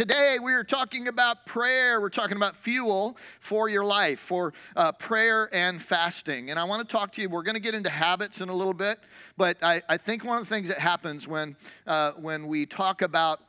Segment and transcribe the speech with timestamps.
[0.00, 2.00] today we are talking about prayer.
[2.00, 6.48] We're talking about fuel for your life, for uh, prayer and fasting.
[6.48, 7.28] And I want to talk to you.
[7.28, 8.98] We're going to get into habits in a little bit,
[9.36, 11.54] but I, I think one of the things that happens when,
[11.86, 13.42] uh, when we talk about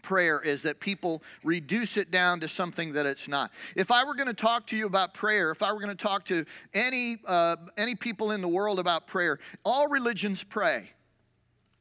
[0.00, 3.52] prayer is that people reduce it down to something that it's not.
[3.74, 5.94] If I were going to talk to you about prayer, if I were going to
[5.94, 10.88] talk to any, uh, any people in the world about prayer, all religions pray.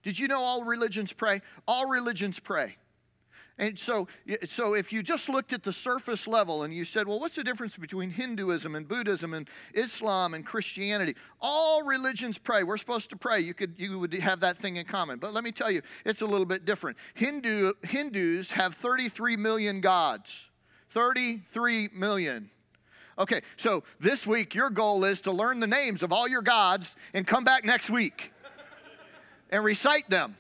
[0.04, 1.42] Did you know all religions pray?
[1.66, 2.76] All religions pray.
[3.58, 4.08] And so,
[4.44, 7.44] so if you just looked at the surface level and you said, well, what's the
[7.44, 11.16] difference between Hinduism and Buddhism and Islam and Christianity?
[11.40, 12.64] All religions pray.
[12.64, 13.40] We're supposed to pray.
[13.40, 15.20] You could you would have that thing in common.
[15.20, 16.98] But let me tell you, it's a little bit different.
[17.14, 20.52] Hindu Hindus have 33 million gods.
[20.90, 22.50] 33 million.
[23.18, 26.98] Okay, so this week your goal is to learn the names of all your gods
[27.14, 28.34] and come back next week
[29.50, 30.36] and recite them.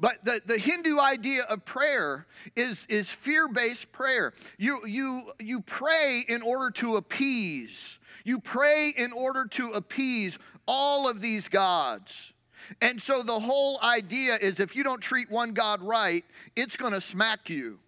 [0.00, 4.32] But the, the Hindu idea of prayer is, is fear based prayer.
[4.58, 11.08] You, you, you pray in order to appease, you pray in order to appease all
[11.08, 12.32] of these gods.
[12.80, 16.24] And so the whole idea is if you don't treat one God right,
[16.56, 17.78] it's going to smack you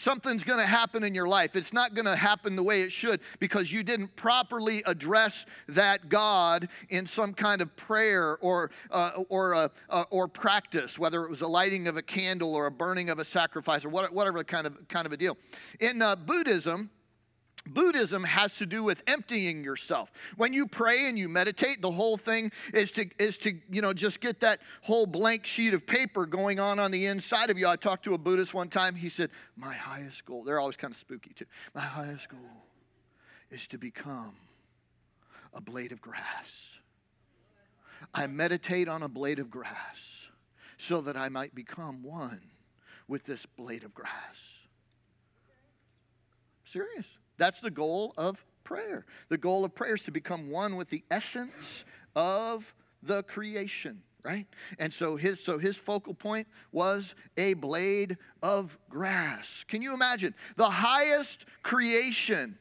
[0.00, 1.54] something's going to happen in your life.
[1.54, 6.08] It's not going to happen the way it should because you didn't properly address that
[6.08, 11.30] God in some kind of prayer or, uh, or, uh, uh, or practice, whether it
[11.30, 14.66] was a lighting of a candle or a burning of a sacrifice or whatever kind
[14.66, 15.36] of, kind of a deal.
[15.80, 16.90] In uh, Buddhism,
[17.66, 20.10] Buddhism has to do with emptying yourself.
[20.36, 23.92] When you pray and you meditate, the whole thing is to is to, you know,
[23.92, 27.68] just get that whole blank sheet of paper going on on the inside of you.
[27.68, 28.94] I talked to a Buddhist one time.
[28.94, 31.46] He said, "My highest goal, they're always kind of spooky too.
[31.74, 32.64] My highest goal
[33.50, 34.36] is to become
[35.52, 36.78] a blade of grass.
[38.14, 40.30] I meditate on a blade of grass
[40.78, 42.40] so that I might become one
[43.06, 44.60] with this blade of grass."
[46.64, 47.18] Serious.
[47.40, 49.06] That's the goal of prayer.
[49.30, 54.46] The goal of prayer is to become one with the essence of the creation right?
[54.78, 59.64] And so his so his focal point was a blade of grass.
[59.66, 60.34] Can you imagine?
[60.56, 62.58] The highest creation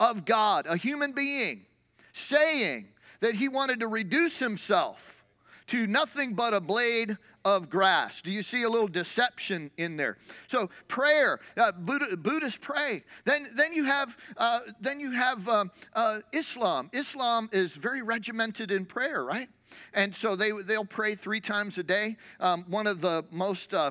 [0.00, 1.64] of god a human being
[2.12, 2.88] saying
[3.20, 5.24] that he wanted to reduce himself
[5.68, 8.20] to nothing but a blade of grass.
[8.20, 10.18] Do you see a little deception in there?
[10.46, 13.04] So prayer, uh, Buddha, Buddhists pray.
[13.24, 16.90] Then, then you have, uh, then you have um, uh, Islam.
[16.92, 19.48] Islam is very regimented in prayer, right?
[19.92, 22.16] And so they they'll pray three times a day.
[22.38, 23.90] Um, one of the most uh,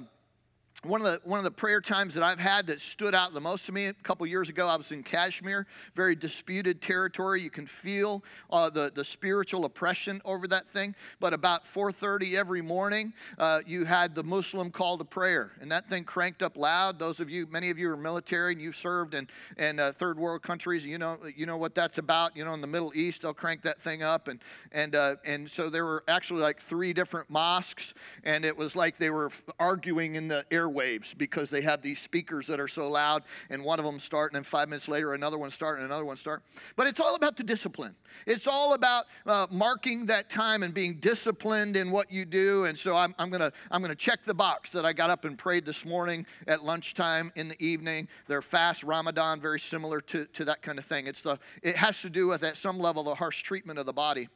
[0.86, 3.40] one of the one of the prayer times that I've had that stood out the
[3.40, 7.42] most to me a couple years ago, I was in Kashmir, very disputed territory.
[7.42, 10.94] You can feel uh, the the spiritual oppression over that thing.
[11.20, 15.88] But about 4:30 every morning, uh, you had the Muslim call to prayer, and that
[15.88, 17.00] thing cranked up loud.
[17.00, 20.20] Those of you, many of you are military and you've served in in uh, third
[20.20, 20.86] world countries.
[20.86, 22.36] You know you know what that's about.
[22.36, 24.42] You know in the Middle East, they'll crank that thing up, and
[24.74, 27.94] and uh, and so there were actually like three different mosques,
[28.26, 32.00] and it was like they were arguing in the air airwaves because they have these
[32.00, 35.14] speakers that are so loud, and one of them start, and then five minutes later,
[35.14, 36.44] another one start, and another one start.
[36.76, 37.96] But it's all about the discipline.
[38.26, 42.66] It's all about uh, marking that time and being disciplined in what you do.
[42.66, 45.38] And so I'm, I'm gonna I'm gonna check the box that I got up and
[45.38, 48.08] prayed this morning at lunchtime in the evening.
[48.28, 51.08] They're fast Ramadan, very similar to, to that kind of thing.
[51.08, 53.94] It's the it has to do with at some level the harsh treatment of the
[53.94, 54.30] body.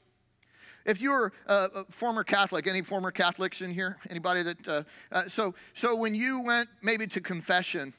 [0.87, 3.97] If you were a former Catholic, any former Catholics in here?
[4.09, 4.67] Anybody that?
[4.67, 7.93] Uh, uh, so, so when you went maybe to confession,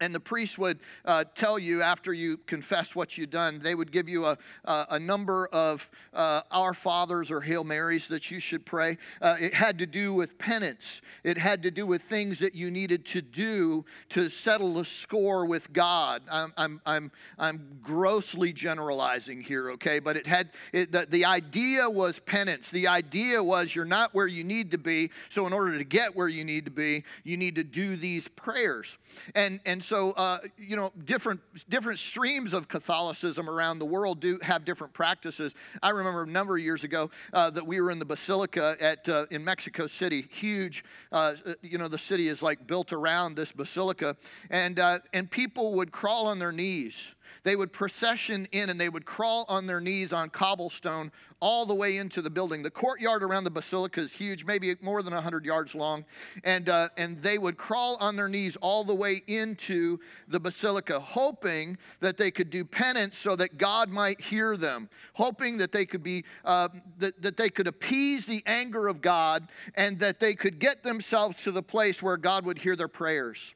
[0.00, 3.90] and the priest would uh, tell you after you confess what you've done, they would
[3.90, 8.40] give you a, a, a number of uh, Our Fathers or Hail Marys that you
[8.40, 8.98] should pray.
[9.20, 12.70] Uh, it had to do with penance, it had to do with things that you
[12.70, 16.22] needed to do to settle the score with God.
[16.30, 19.98] I'm, I'm, I'm, I'm grossly generalizing here, okay?
[19.98, 22.70] But it had, it, the, the idea was penance.
[22.70, 26.14] The idea was you're not where you need to be, so in order to get
[26.14, 28.98] where you need to be, you need to do these prayers.
[29.34, 31.40] And, and so, uh, you know, different,
[31.70, 35.54] different streams of Catholicism around the world do have different practices.
[35.82, 39.08] I remember a number of years ago uh, that we were in the Basilica at,
[39.08, 43.50] uh, in Mexico City, huge, uh, you know, the city is like built around this
[43.50, 44.14] basilica,
[44.50, 48.88] and, uh, and people would crawl on their knees They would procession in and they
[48.88, 52.62] would crawl on their knees on cobblestone all the way into the building.
[52.62, 56.04] The courtyard around the basilica is huge, maybe more than 100 yards long.
[56.44, 60.98] And, uh, and they would crawl on their knees all the way into the basilica,
[60.98, 65.86] hoping that they could do penance so that God might hear them, hoping that they
[65.86, 70.34] could be, uh, that, that they could appease the anger of God and that they
[70.34, 73.54] could get themselves to the place where God would hear their prayers.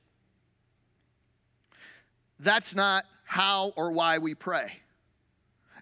[2.38, 4.70] That's not how or why we pray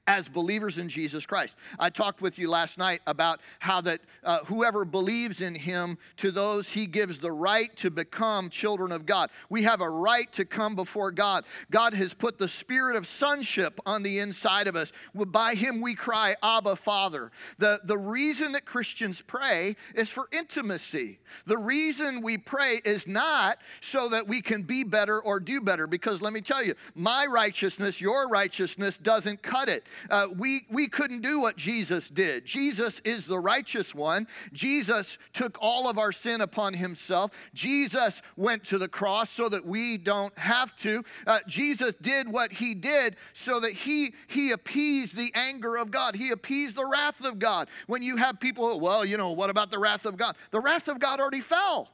[0.07, 1.55] as believers in Jesus Christ.
[1.79, 6.31] I talked with you last night about how that uh, whoever believes in him, to
[6.31, 9.31] those he gives the right to become children of God.
[9.49, 11.45] We have a right to come before God.
[11.71, 14.91] God has put the spirit of sonship on the inside of us.
[15.15, 17.31] By him we cry, Abba, Father.
[17.59, 21.21] The, the reason that Christians pray is for intimacy.
[21.47, 25.87] The reason we pray is not so that we can be better or do better,
[25.87, 29.87] because let me tell you, my righteousness, your righteousness doesn't cut it.
[30.09, 32.45] Uh, we, we couldn't do what Jesus did.
[32.45, 34.27] Jesus is the righteous one.
[34.53, 37.31] Jesus took all of our sin upon himself.
[37.55, 41.05] Jesus went to the cross so that we don't have to.
[41.27, 46.15] Uh, Jesus did what he did so that he, he appeased the anger of God,
[46.15, 47.69] he appeased the wrath of God.
[47.87, 50.37] When you have people, well, you know, what about the wrath of God?
[50.51, 51.91] The wrath of God already fell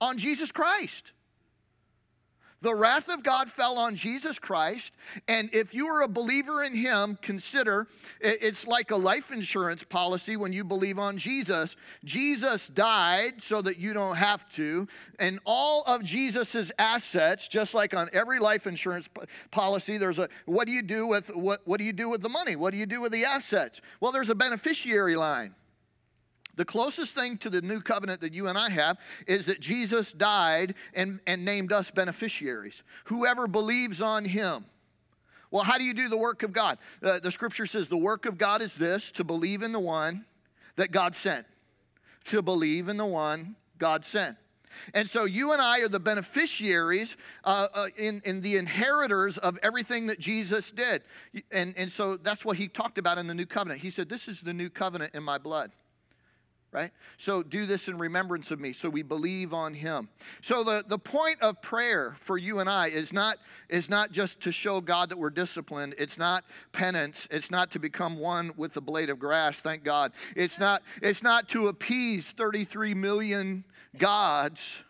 [0.00, 1.12] on Jesus Christ.
[2.60, 4.92] The wrath of God fell on Jesus Christ.
[5.28, 7.86] And if you are a believer in Him, consider
[8.20, 11.76] it's like a life insurance policy when you believe on Jesus.
[12.04, 14.88] Jesus died so that you don't have to.
[15.20, 19.08] And all of Jesus's assets, just like on every life insurance
[19.52, 22.28] policy, there's a what do you do with what, what do you do with the
[22.28, 22.56] money?
[22.56, 23.80] What do you do with the assets?
[24.00, 25.54] Well, there's a beneficiary line.
[26.58, 30.12] The closest thing to the new covenant that you and I have is that Jesus
[30.12, 32.82] died and, and named us beneficiaries.
[33.04, 34.64] Whoever believes on him.
[35.52, 36.78] Well, how do you do the work of God?
[37.00, 40.24] Uh, the scripture says the work of God is this to believe in the one
[40.74, 41.46] that God sent.
[42.24, 44.36] To believe in the one God sent.
[44.94, 49.60] And so you and I are the beneficiaries uh, uh, in, in the inheritors of
[49.62, 51.04] everything that Jesus did.
[51.52, 53.80] And, and so that's what he talked about in the new covenant.
[53.80, 55.70] He said, This is the new covenant in my blood
[56.70, 56.90] right?
[57.16, 58.72] So do this in remembrance of me.
[58.72, 60.08] So we believe on him.
[60.42, 63.38] So the, the point of prayer for you and I is not,
[63.68, 65.94] is not just to show God that we're disciplined.
[65.98, 67.26] It's not penance.
[67.30, 70.12] It's not to become one with the blade of grass, thank God.
[70.36, 73.64] It's not, it's not to appease 33 million
[73.96, 74.84] gods.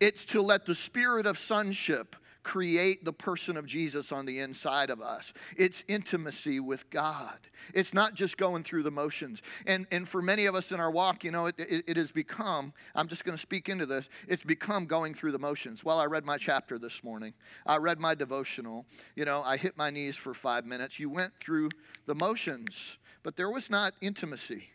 [0.00, 2.16] It's to let the spirit of sonship
[2.46, 5.32] create the person of Jesus on the inside of us.
[5.56, 7.36] It's intimacy with God.
[7.74, 9.42] It's not just going through the motions.
[9.66, 12.12] And, and for many of us in our walk, you know, it, it, it has
[12.12, 15.82] become, I'm just going to speak into this, it's become going through the motions.
[15.82, 17.34] Well, I read my chapter this morning,
[17.66, 21.00] I read my devotional, you know, I hit my knees for five minutes.
[21.00, 21.70] You went through
[22.06, 24.68] the motions, but there was not intimacy.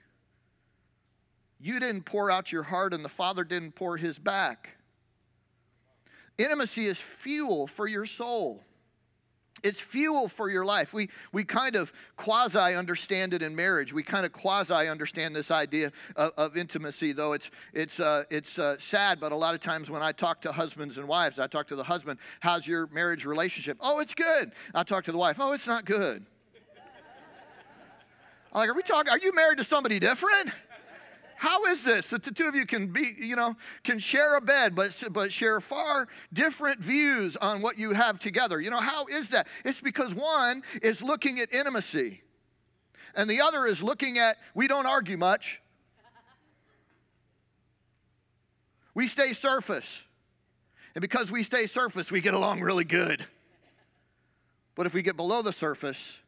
[1.57, 4.71] You didn't pour out your heart, and the Father didn't pour his back.
[6.41, 8.63] Intimacy is fuel for your soul.
[9.63, 10.91] It's fuel for your life.
[10.91, 13.93] We, we kind of quasi understand it in marriage.
[13.93, 18.57] We kind of quasi understand this idea of, of, intimacy, though it's, it's, uh, it's
[18.57, 19.19] uh, sad.
[19.19, 21.75] But a lot of times when I talk to husbands and wives, I talk to
[21.75, 23.77] the husband, How's your marriage relationship?
[23.79, 24.51] Oh, it's good.
[24.73, 26.25] I talk to the wife, Oh, it's not good.
[28.51, 29.11] I'm like, Are we talking?
[29.11, 30.51] Are you married to somebody different?
[31.41, 34.41] How is this that the two of you can be, you know, can share a
[34.41, 38.61] bed, but, but share far different views on what you have together?
[38.61, 39.47] You know, how is that?
[39.65, 42.21] It's because one is looking at intimacy,
[43.15, 45.59] and the other is looking at, we don't argue much.
[48.93, 50.05] We stay surface.
[50.93, 53.25] And because we stay surface, we get along really good.
[54.75, 56.21] But if we get below the surface,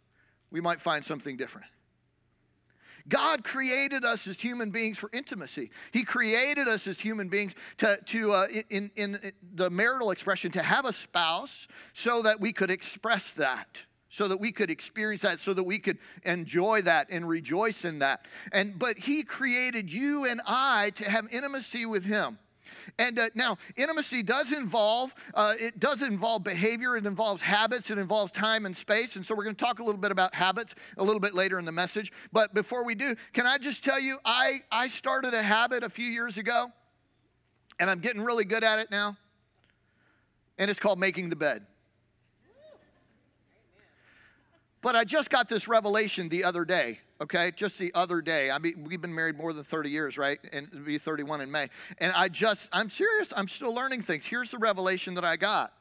[0.50, 1.67] we might find something different.
[3.07, 5.72] God created us as human beings for intimacy.
[5.91, 10.51] He created us as human beings to, to uh, in, in, in the marital expression,
[10.51, 15.24] to have a spouse so that we could express that so that we could experience
[15.24, 19.91] that so that we could enjoy that and rejoice in that and but he created
[19.91, 22.38] you and i to have intimacy with him
[23.00, 26.98] and uh, now, intimacy does involve uh, it does involve behavior.
[26.98, 27.92] It involves habits.
[27.92, 29.16] It involves time and space.
[29.16, 31.60] And so we're going to talk a little bit about habits a little bit later
[31.60, 32.12] in the message.
[32.32, 35.90] But before we do, can I just tell you, I I started a habit a
[35.90, 36.68] few years ago,
[37.80, 39.18] and I'm getting really good at it now.
[40.58, 41.66] And it's called making the bed.
[44.82, 47.51] But I just got this revelation the other day okay?
[47.55, 48.51] Just the other day.
[48.51, 50.39] I mean, we've been married more than 30 years, right?
[50.51, 51.70] And it'll be 31 in May.
[52.00, 54.25] And I just, I'm serious, I'm still learning things.
[54.25, 55.74] Here's the revelation that I got.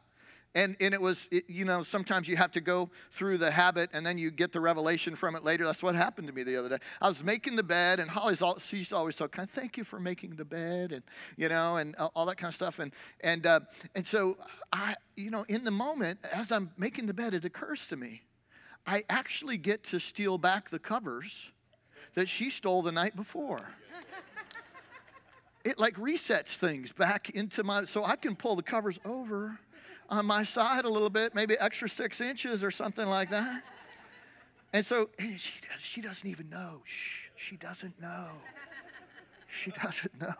[0.55, 3.91] and, and it was, it, you know, sometimes you have to go through the habit
[3.93, 5.65] and then you get the revelation from it later.
[5.65, 6.79] That's what happened to me the other day.
[7.01, 9.99] I was making the bed, and Holly's all, she's always so kind, thank you for
[9.99, 11.03] making the bed, and,
[11.37, 12.79] you know, and all that kind of stuff.
[12.79, 13.61] And, and, uh,
[13.95, 14.37] and so,
[14.73, 18.23] I, you know, in the moment, as I'm making the bed, it occurs to me,
[18.87, 21.53] I actually get to steal back the covers
[22.15, 23.75] that she stole the night before
[25.65, 29.59] it like resets things back into my so I can pull the covers over
[30.09, 33.63] on my side a little bit, maybe extra six inches or something like that.
[34.73, 36.83] And so and she, she doesn't even know.
[36.85, 38.29] Shh, she doesn't know.
[39.49, 40.35] She doesn't know.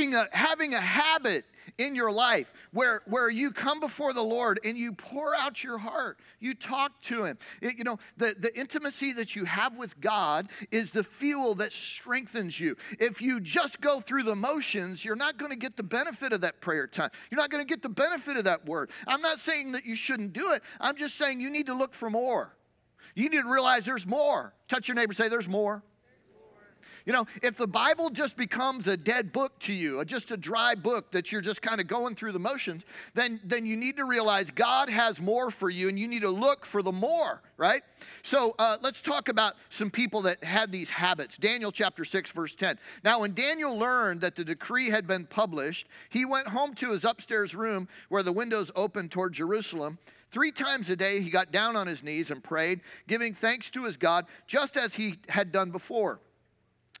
[0.00, 1.44] Having a, having a habit
[1.78, 5.78] in your life where, where you come before the Lord and you pour out your
[5.78, 6.18] heart.
[6.38, 7.38] You talk to Him.
[7.60, 11.72] It, you know, the, the intimacy that you have with God is the fuel that
[11.72, 12.76] strengthens you.
[12.98, 16.40] If you just go through the motions, you're not going to get the benefit of
[16.40, 17.10] that prayer time.
[17.30, 18.90] You're not going to get the benefit of that word.
[19.06, 21.92] I'm not saying that you shouldn't do it, I'm just saying you need to look
[21.92, 22.56] for more.
[23.14, 24.54] You need to realize there's more.
[24.68, 25.82] Touch your neighbor, say, There's more.
[27.06, 30.74] You know, if the Bible just becomes a dead book to you, just a dry
[30.74, 34.04] book that you're just kind of going through the motions, then, then you need to
[34.04, 37.82] realize God has more for you and you need to look for the more, right?
[38.22, 41.36] So uh, let's talk about some people that had these habits.
[41.36, 42.78] Daniel chapter 6, verse 10.
[43.04, 47.04] Now, when Daniel learned that the decree had been published, he went home to his
[47.04, 49.98] upstairs room where the windows opened toward Jerusalem.
[50.30, 53.84] Three times a day, he got down on his knees and prayed, giving thanks to
[53.84, 56.20] his God, just as he had done before.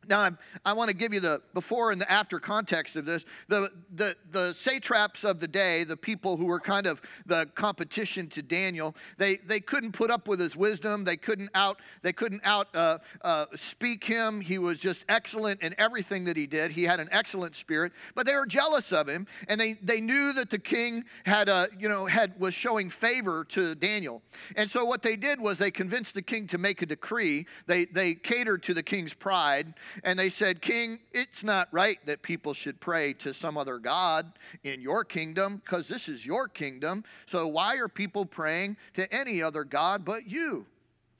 [0.08, 3.26] Now, I'm, i want to give you the before and the after context of this.
[3.48, 8.26] The, the, the satraps of the day, the people who were kind of the competition
[8.28, 11.04] to Daniel, they, they couldn't put up with his wisdom.
[11.04, 14.40] They couldn't out, they couldn't out uh, uh, speak him.
[14.40, 16.70] He was just excellent in everything that he did.
[16.70, 20.32] He had an excellent spirit, but they were jealous of him, and they, they knew
[20.32, 24.22] that the king had, a, you know, had, was showing favor to Daniel.
[24.56, 27.46] And so what they did was they convinced the king to make a decree.
[27.66, 32.22] They, they catered to the king's pride and they said, King, it's not right that
[32.22, 34.32] people should pray to some other God
[34.64, 37.04] in your kingdom because this is your kingdom.
[37.26, 40.66] So why are people praying to any other God but you?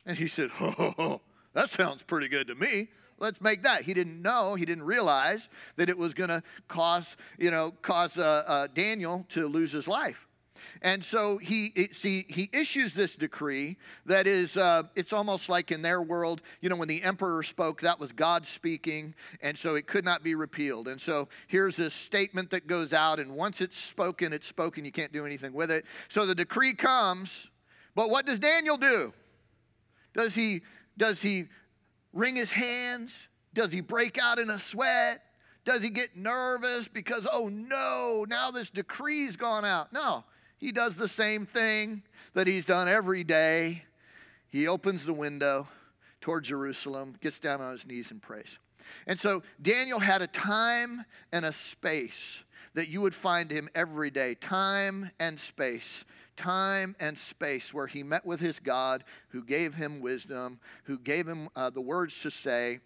[0.06, 1.20] And he said, Oh,
[1.52, 2.88] that sounds pretty good to me
[3.20, 3.82] let's make that.
[3.82, 8.18] He didn't know, he didn't realize that it was going to cause, you know, cause
[8.18, 10.26] uh, uh, Daniel to lose his life.
[10.82, 13.76] And so he see he issues this decree
[14.06, 17.80] that is uh, it's almost like in their world, you know, when the emperor spoke,
[17.82, 20.88] that was God speaking, and so it could not be repealed.
[20.88, 24.84] And so here's this statement that goes out, and once it's spoken, it's spoken.
[24.84, 25.84] You can't do anything with it.
[26.08, 27.50] So the decree comes,
[27.94, 29.12] but what does Daniel do?
[30.14, 30.62] Does he
[30.96, 31.46] does he
[32.12, 33.28] wring his hands?
[33.54, 35.22] Does he break out in a sweat?
[35.64, 39.92] Does he get nervous because, oh no, now this decree's gone out?
[39.92, 40.24] No.
[40.60, 42.02] He does the same thing
[42.34, 43.84] that he's done every day.
[44.48, 45.66] He opens the window
[46.20, 48.58] toward Jerusalem, gets down on his knees, and prays.
[49.06, 54.10] And so Daniel had a time and a space that you would find him every
[54.10, 56.04] day time and space
[56.40, 61.26] time and space where he met with his God, who gave him wisdom, who gave
[61.26, 62.80] him uh, the words to say,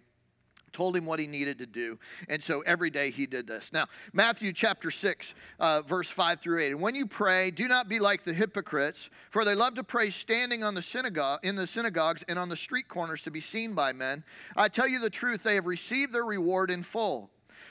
[0.74, 1.98] told him what he needed to do.
[2.28, 3.72] And so every day he did this.
[3.72, 6.72] Now, Matthew chapter 6, uh, verse 5 through 8.
[6.72, 10.10] And when you pray, do not be like the hypocrites, for they love to pray
[10.10, 13.74] standing on the synagogue, in the synagogues and on the street corners to be seen
[13.74, 14.24] by men.
[14.56, 17.30] I tell you the truth, they have received their reward in full.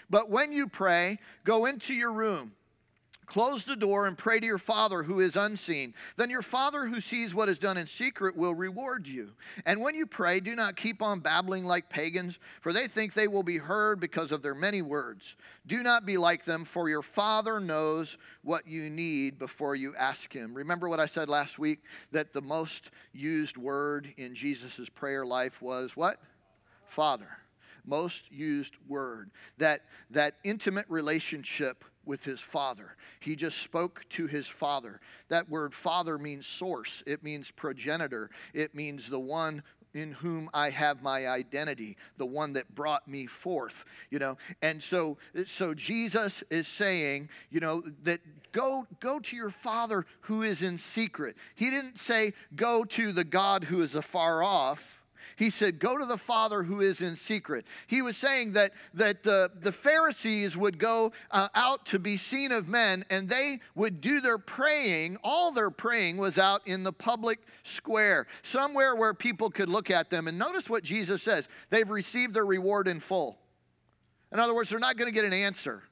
[0.09, 2.53] But when you pray, go into your room
[3.25, 5.93] Close the door and pray to your Father who is unseen.
[6.17, 9.31] Then your Father who sees what is done in secret will reward you.
[9.65, 13.27] And when you pray, do not keep on babbling like pagans, for they think they
[13.27, 15.35] will be heard because of their many words.
[15.65, 20.31] Do not be like them, for your Father knows what you need before you ask
[20.33, 20.53] Him.
[20.53, 21.79] Remember what I said last week
[22.11, 26.19] that the most used word in Jesus' prayer life was what?
[26.87, 27.29] Father.
[27.85, 29.31] Most used word.
[29.57, 32.95] That, that intimate relationship with his father.
[33.19, 34.99] He just spoke to his father.
[35.29, 40.71] That word father means source, it means progenitor, it means the one in whom I
[40.71, 44.37] have my identity, the one that brought me forth, you know.
[44.61, 50.43] And so so Jesus is saying, you know, that go go to your father who
[50.43, 51.35] is in secret.
[51.55, 54.99] He didn't say go to the God who is afar off.
[55.35, 57.65] He said, Go to the Father who is in secret.
[57.87, 62.51] He was saying that, that uh, the Pharisees would go uh, out to be seen
[62.51, 65.17] of men and they would do their praying.
[65.23, 70.09] All their praying was out in the public square, somewhere where people could look at
[70.09, 70.27] them.
[70.27, 73.39] And notice what Jesus says they've received their reward in full.
[74.31, 75.83] In other words, they're not going to get an answer.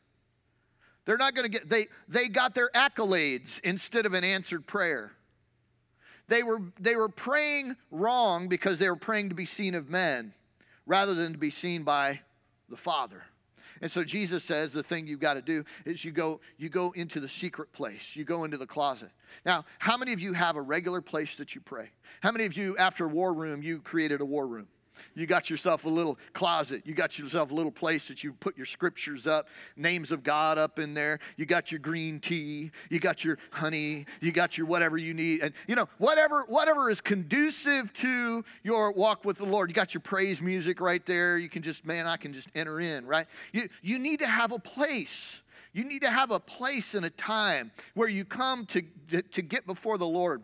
[1.05, 5.13] They're not going to get, they, they got their accolades instead of an answered prayer.
[6.31, 10.33] They were, they were praying wrong because they were praying to be seen of men
[10.85, 12.21] rather than to be seen by
[12.69, 13.25] the Father.
[13.81, 16.91] And so Jesus says the thing you've got to do is you go you go
[16.91, 18.15] into the secret place.
[18.15, 19.09] You go into the closet.
[19.45, 21.89] Now, how many of you have a regular place that you pray?
[22.21, 24.69] How many of you after war room you created a war room?
[25.15, 26.83] You got yourself a little closet.
[26.85, 30.57] You got yourself a little place that you put your scriptures up, names of God
[30.57, 31.19] up in there.
[31.37, 32.71] You got your green tea.
[32.89, 34.05] You got your honey.
[34.21, 35.41] You got your whatever you need.
[35.41, 39.69] And you know, whatever whatever is conducive to your walk with the Lord.
[39.69, 41.37] You got your praise music right there.
[41.37, 43.27] You can just, man, I can just enter in, right?
[43.51, 45.41] You you need to have a place.
[45.73, 49.41] You need to have a place and a time where you come to, to, to
[49.41, 50.43] get before the Lord.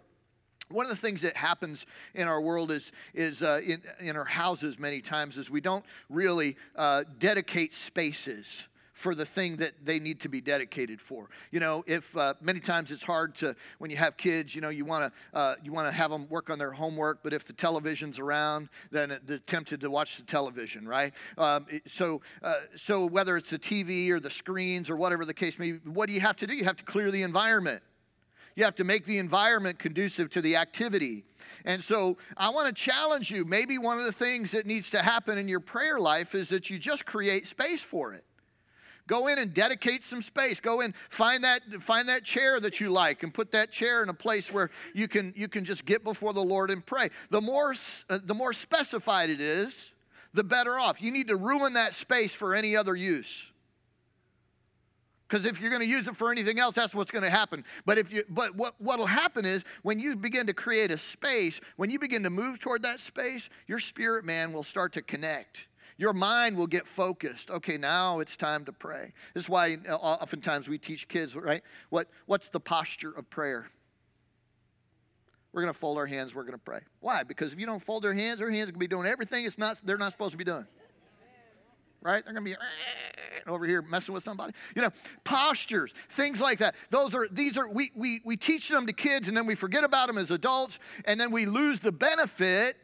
[0.69, 4.25] One of the things that happens in our world is, is uh, in, in our
[4.25, 9.99] houses many times is we don't really uh, dedicate spaces for the thing that they
[9.99, 11.29] need to be dedicated for.
[11.51, 14.69] You know, if uh, many times it's hard to when you have kids, you know,
[14.69, 17.45] you want to uh, you want to have them work on their homework, but if
[17.45, 21.13] the television's around, then they're tempted to watch the television, right?
[21.37, 25.59] Um, so uh, so whether it's the TV or the screens or whatever the case
[25.59, 26.55] may be, what do you have to do?
[26.55, 27.83] You have to clear the environment.
[28.57, 31.23] You have to make the environment conducive to the activity.
[31.63, 33.45] And so I want to challenge you.
[33.45, 36.67] Maybe one of the things that needs to happen in your prayer life is that
[36.71, 38.23] you just create space for it.
[39.05, 40.59] Go in and dedicate some space.
[40.59, 44.09] Go in, find that, find that chair that you like and put that chair in
[44.09, 47.09] a place where you can, you can just get before the Lord and pray.
[47.29, 47.75] The more,
[48.09, 49.93] uh, the more specified it is,
[50.33, 50.99] the better off.
[50.99, 53.53] You need to ruin that space for any other use.
[55.27, 57.65] Because if you're going to use it for anything else, that's what's going to happen.
[57.85, 61.59] But if you, but what what'll happen is when you begin to create a space,
[61.75, 65.67] when you begin to move toward that space, your spirit man will start to connect.
[65.97, 67.49] Your mind will get focused.
[67.49, 69.13] Okay, now it's time to pray.
[69.33, 71.63] This is why uh, oftentimes we teach kids, right?
[71.89, 73.67] What what's the posture of prayer?
[75.51, 76.35] We're going to fold our hands.
[76.35, 76.81] We're going to pray.
[76.99, 77.23] Why?
[77.23, 79.43] Because if you don't fold their hands, their hands are going to be doing everything
[79.43, 79.79] it's not.
[79.83, 80.67] They're not supposed to be doing
[82.01, 82.23] right?
[82.23, 82.57] They're going to be
[83.47, 84.53] over here messing with somebody.
[84.75, 84.91] You know,
[85.23, 86.75] postures, things like that.
[86.89, 89.83] Those are, these are, we, we, we teach them to kids and then we forget
[89.83, 92.77] about them as adults and then we lose the benefit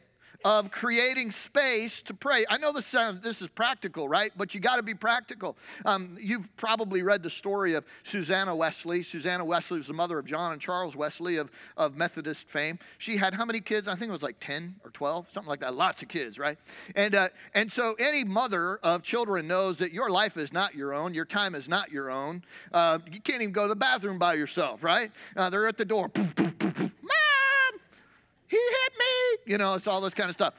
[0.43, 2.45] of creating space to pray.
[2.49, 4.31] I know this sounds this is practical, right?
[4.35, 5.57] But you got to be practical.
[5.85, 9.03] Um, you've probably read the story of Susanna Wesley.
[9.03, 12.79] Susanna Wesley was the mother of John and Charles Wesley of, of Methodist fame.
[12.97, 13.87] She had how many kids?
[13.87, 15.73] I think it was like 10 or 12, something like that.
[15.73, 16.57] Lots of kids, right?
[16.95, 20.93] And, uh, and so any mother of children knows that your life is not your
[20.93, 22.43] own, your time is not your own.
[22.71, 25.11] Uh, you can't even go to the bathroom by yourself, right?
[25.35, 26.11] Uh, they're at the door.
[28.53, 29.51] He hit me.
[29.51, 30.53] You know, it's all this kind of stuff.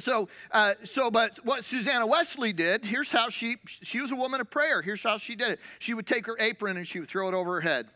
[0.00, 4.42] So, uh, so, but what Susanna Wesley did, here's how she, she was a woman
[4.42, 4.82] of prayer.
[4.82, 5.60] Here's how she did it.
[5.78, 7.86] She would take her apron and she would throw it over her head.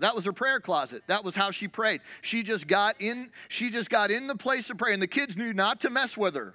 [0.00, 1.02] That was her prayer closet.
[1.06, 2.02] That was how she prayed.
[2.20, 5.34] She just got in, she just got in the place of prayer, and the kids
[5.34, 6.54] knew not to mess with her.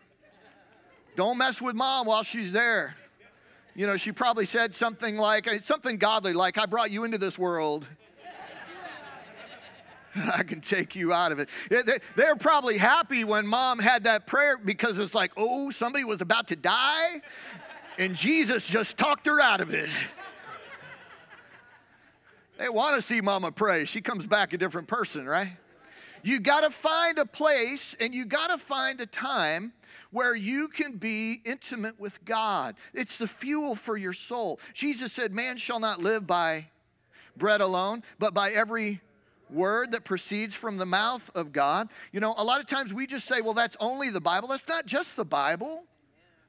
[1.15, 2.95] Don't mess with mom while she's there.
[3.75, 7.39] You know, she probably said something like, something godly, like, I brought you into this
[7.39, 7.87] world.
[10.33, 11.49] I can take you out of it.
[12.15, 16.47] They're probably happy when mom had that prayer because it's like, oh, somebody was about
[16.49, 17.21] to die,
[17.97, 19.89] and Jesus just talked her out of it.
[22.59, 23.83] They want to see mama pray.
[23.83, 25.57] She comes back a different person, right?
[26.21, 29.73] You got to find a place and you got to find a time
[30.11, 32.75] where you can be intimate with God.
[32.93, 34.59] It's the fuel for your soul.
[34.73, 36.67] Jesus said, Man shall not live by
[37.35, 39.01] bread alone, but by every
[39.53, 41.89] word that proceeds from the mouth of God.
[42.11, 44.47] You know, a lot of times we just say, well, that's only the Bible.
[44.49, 45.85] That's not just the Bible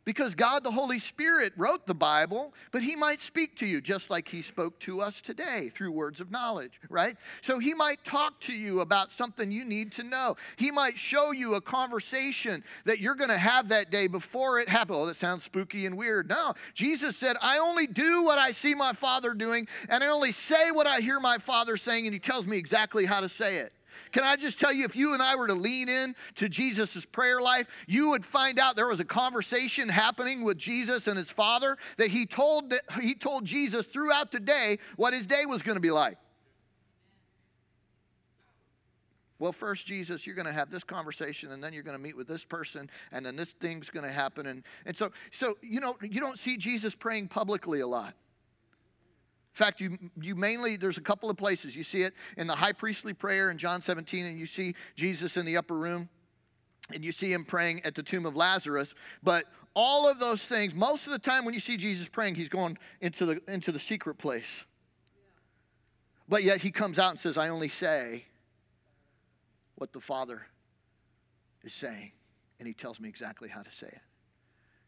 [0.04, 4.10] because God the Holy Spirit wrote the Bible, but He might speak to you just
[4.10, 7.16] like He spoke to us today through words of knowledge, right?
[7.40, 10.36] So He might talk to you about something you need to know.
[10.56, 14.68] He might show you a conversation that you're going to have that day before it
[14.68, 14.96] happens.
[14.96, 16.28] Oh, that sounds spooky and weird.
[16.28, 20.32] No, Jesus said, I only do what I see my Father doing, and I only
[20.32, 23.56] say what I hear my Father saying, and He tells me exactly how to say
[23.56, 23.72] it.
[24.12, 27.04] Can I just tell you, if you and I were to lean in to Jesus'
[27.04, 31.30] prayer life, you would find out there was a conversation happening with Jesus and his
[31.30, 35.62] father that he told, that he told Jesus throughout the day what his day was
[35.62, 36.18] going to be like.
[39.44, 42.16] well, first, Jesus, you're going to have this conversation, and then you're going to meet
[42.16, 44.46] with this person, and then this thing's going to happen.
[44.46, 48.14] And, and so, so, you know, you don't see Jesus praying publicly a lot.
[49.54, 51.76] In fact, you, you mainly, there's a couple of places.
[51.76, 55.36] You see it in the high priestly prayer in John 17, and you see Jesus
[55.36, 56.08] in the upper room,
[56.92, 58.96] and you see him praying at the tomb of Lazarus.
[59.22, 62.48] But all of those things, most of the time when you see Jesus praying, he's
[62.48, 64.64] going into the, into the secret place.
[66.28, 68.24] But yet he comes out and says, I only say
[69.76, 70.46] what the Father
[71.62, 72.10] is saying.
[72.58, 74.00] And he tells me exactly how to say it.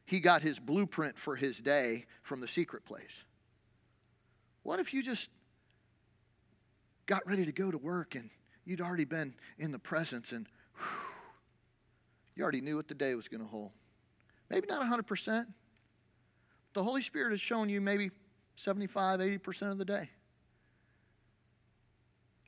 [0.07, 3.26] He got his blueprint for his day from the secret place.
[4.67, 5.31] What if you just
[7.07, 8.31] got ready to go to work and
[8.65, 10.87] you'd already been in the presence and whew,
[12.35, 13.71] you already knew what the day was going to hold?
[14.51, 15.47] Maybe not 100%.
[16.73, 18.11] The Holy Spirit has shown you maybe
[18.57, 20.11] 75, 80% of the day.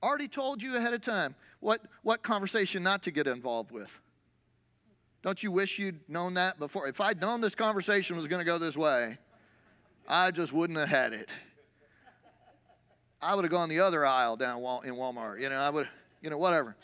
[0.03, 3.97] Already told you ahead of time what, what conversation not to get involved with.
[5.23, 6.89] Don't you wish you'd known that before?
[6.89, 9.19] If I'd known this conversation was going to go this way,
[10.09, 11.31] I just wouldn't have had it.
[13.21, 15.41] I would have gone the other aisle down in Walmart.
[15.41, 15.89] You know, I would,
[16.23, 16.77] you know, whatever.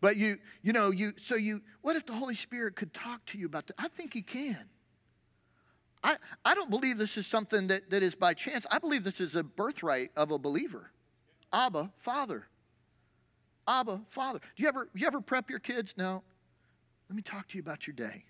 [0.00, 3.38] But you, you know, you, so you, what if the Holy Spirit could talk to
[3.38, 3.74] you about that?
[3.78, 4.68] I think He can.
[6.02, 8.66] I, I don't believe this is something that, that is by chance.
[8.70, 10.90] I believe this is a birthright of a believer.
[11.52, 12.46] Abba, Father.
[13.68, 14.40] Abba, Father.
[14.56, 15.94] Do you ever, you ever prep your kids?
[15.98, 16.22] Now,
[17.08, 18.24] let me talk to you about your day.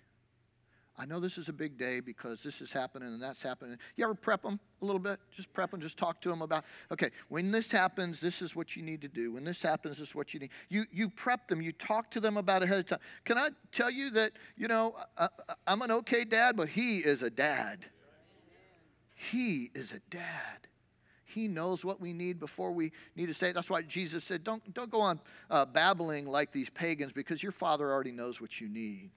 [1.01, 3.75] I know this is a big day because this is happening and that's happening.
[3.95, 5.19] You ever prep them a little bit?
[5.35, 8.75] Just prep them, just talk to them about, okay, when this happens, this is what
[8.75, 9.31] you need to do.
[9.31, 10.51] When this happens, this is what you need.
[10.69, 12.99] You, you prep them, you talk to them about ahead of time.
[13.25, 15.27] Can I tell you that, you know, I,
[15.65, 17.87] I'm an okay dad, but he is a dad.
[19.15, 20.67] He is a dad.
[21.25, 23.55] He knows what we need before we need to say it.
[23.55, 27.51] That's why Jesus said, don't, don't go on uh, babbling like these pagans because your
[27.51, 29.09] father already knows what you need.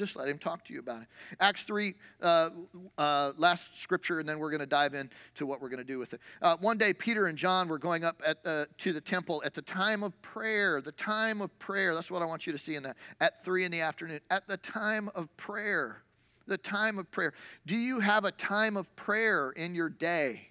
[0.00, 1.08] Just let him talk to you about it.
[1.40, 2.48] Acts 3, uh,
[2.96, 5.98] uh, last scripture, and then we're going to dive into what we're going to do
[5.98, 6.20] with it.
[6.40, 8.42] Uh, one day, Peter and John were going up at,
[8.78, 10.80] to the temple at the time of prayer.
[10.80, 11.94] The time of prayer.
[11.94, 12.96] That's what I want you to see in that.
[13.20, 14.20] At 3 in the afternoon.
[14.30, 16.02] At the time of prayer.
[16.46, 17.34] The time of prayer.
[17.66, 20.48] Do you have a time of prayer in your day?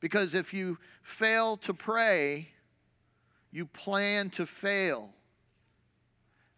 [0.00, 2.48] Because if you fail to pray,
[3.52, 5.12] you plan to fail.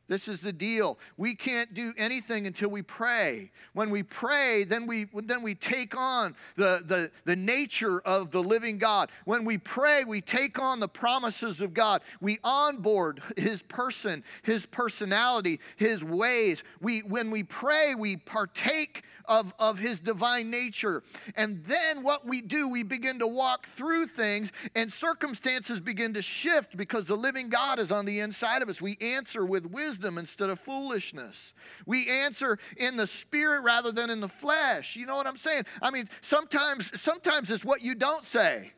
[0.08, 0.98] This is the deal.
[1.18, 3.50] We can't do anything until we pray.
[3.74, 8.42] When we pray, then we, then we take on the, the, the nature of the
[8.42, 9.10] living God.
[9.26, 12.00] When we pray, we take on the promises of God.
[12.22, 16.64] We onboard His person, His personality, His ways.
[16.80, 21.02] We, when we pray, we partake of, of His divine nature.
[21.36, 26.22] And then what we do, we begin to walk through things, and circumstances begin to
[26.22, 28.80] shift because the living God is on the inside of us.
[28.80, 31.54] We answer with wisdom instead of foolishness.
[31.86, 34.96] We answer in the spirit rather than in the flesh.
[34.96, 35.64] You know what I'm saying?
[35.82, 38.72] I mean, sometimes, sometimes it's what you don't say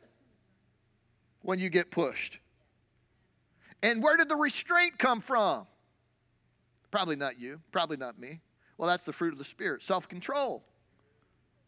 [1.42, 2.40] when you get pushed.
[3.82, 5.66] And where did the restraint come from?
[6.90, 8.40] Probably not you, probably not me.
[8.80, 10.64] Well, that's the fruit of the Spirit self control.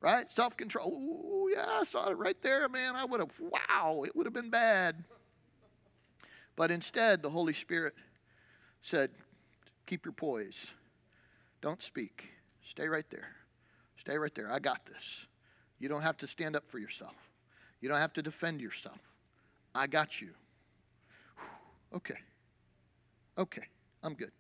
[0.01, 0.33] Right?
[0.33, 0.95] Self control.
[0.95, 2.97] Ooh, yeah, I saw it right there, man.
[2.97, 5.05] I would have, wow, it would have been bad.
[6.57, 7.93] But instead, the Holy Spirit
[8.81, 9.11] said,
[9.85, 10.73] keep your poise.
[11.61, 12.31] Don't speak.
[12.67, 13.29] Stay right there.
[13.99, 14.51] Stay right there.
[14.51, 15.27] I got this.
[15.81, 17.29] You don't have to stand up for yourself,
[17.83, 19.01] you don't have to defend yourself.
[19.75, 20.31] I got you.
[21.95, 22.19] Okay.
[23.37, 23.65] Okay.
[24.03, 24.33] I'm good.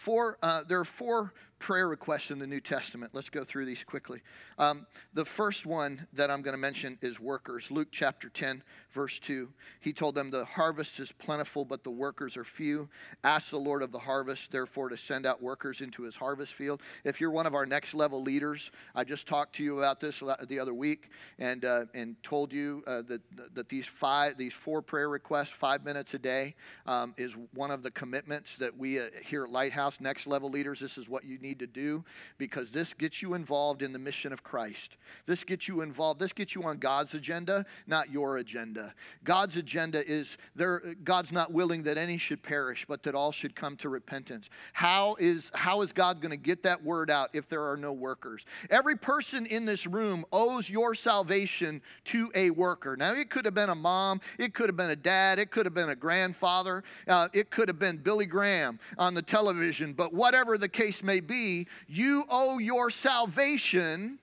[0.00, 3.10] Four, uh, there are four prayer requests in the New Testament.
[3.12, 4.22] Let's go through these quickly.
[4.56, 7.70] Um, the first one that I'm going to mention is workers.
[7.70, 9.48] Luke chapter 10, verse 2.
[9.80, 12.88] He told them, The harvest is plentiful, but the workers are few.
[13.22, 16.80] Ask the Lord of the harvest, therefore, to send out workers into his harvest field.
[17.04, 20.22] If you're one of our next level leaders, I just talked to you about this
[20.48, 23.20] the other week and, uh, and told you uh, that,
[23.54, 26.54] that these, five, these four prayer requests, five minutes a day,
[26.86, 30.80] um, is one of the commitments that we uh, here at Lighthouse, next level leaders,
[30.80, 32.04] this is what you need need to do
[32.38, 34.96] because this gets you involved in the mission of Christ.
[35.26, 36.20] This gets you involved.
[36.20, 38.79] This gets you on God's agenda, not your agenda.
[39.24, 43.54] God's agenda is there God's not willing that any should perish, but that all should
[43.54, 44.50] come to repentance.
[44.72, 47.92] How is how is God going to get that word out if there are no
[47.92, 48.46] workers?
[48.70, 52.96] Every person in this room owes your salvation to a worker.
[52.96, 55.66] Now it could have been a mom, it could have been a dad, it could
[55.66, 60.12] have been a grandfather, uh, it could have been Billy Graham on the television, but
[60.12, 64.18] whatever the case may be, you owe your salvation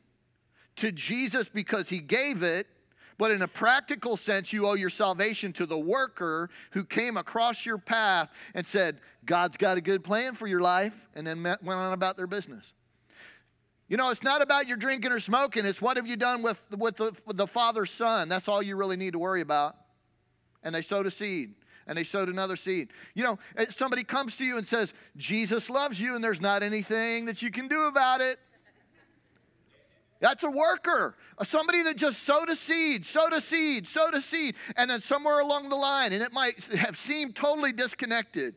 [0.77, 2.67] to Jesus because he gave it,
[3.17, 7.65] But in a practical sense, you owe your salvation to the worker who came across
[7.65, 11.61] your path and said, God's got a good plan for your life, and then went
[11.63, 12.73] on about their business.
[13.87, 16.63] You know, it's not about your drinking or smoking, it's what have you done with,
[16.77, 18.29] with, the, with the Father's Son.
[18.29, 19.75] That's all you really need to worry about.
[20.61, 21.55] And they sowed a seed
[21.87, 22.89] and they sowed another seed.
[23.15, 27.25] You know, somebody comes to you and says, Jesus loves you, and there's not anything
[27.25, 28.37] that you can do about it.
[30.19, 34.55] That's a worker, somebody that just sowed a seed, sowed a seed, sowed a seed,
[34.75, 38.55] and then somewhere along the line, and it might have seemed totally disconnected.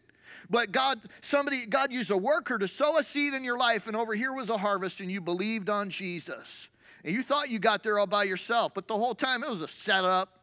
[0.49, 3.97] But God, somebody, God used a worker to sow a seed in your life, and
[3.97, 6.69] over here was a harvest, and you believed on Jesus.
[7.05, 9.63] And you thought you got there all by yourself, but the whole time it was
[9.63, 10.40] a setup.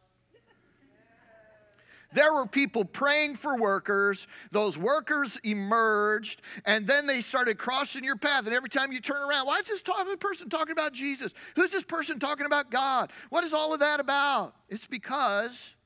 [2.12, 4.26] There were people praying for workers.
[4.50, 8.46] Those workers emerged, and then they started crossing your path.
[8.46, 9.82] And every time you turn around, why is this
[10.18, 11.34] person talking about Jesus?
[11.56, 13.12] Who's this person talking about God?
[13.28, 14.54] What is all of that about?
[14.68, 15.76] It's because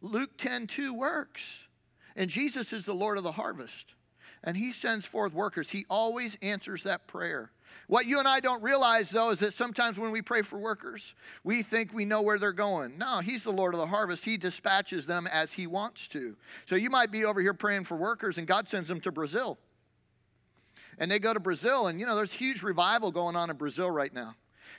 [0.00, 1.68] Luke 10 2 works.
[2.14, 3.94] And Jesus is the Lord of the harvest.
[4.42, 5.70] And he sends forth workers.
[5.70, 7.50] He always answers that prayer.
[7.86, 11.14] What you and I don't realize, though, is that sometimes when we pray for workers,
[11.44, 12.98] we think we know where they're going.
[12.98, 14.24] No, He's the Lord of the harvest.
[14.24, 16.36] He dispatches them as He wants to.
[16.66, 19.58] So you might be over here praying for workers, and God sends them to Brazil.
[20.98, 23.90] And they go to Brazil, and you know, there's huge revival going on in Brazil
[23.90, 24.34] right now.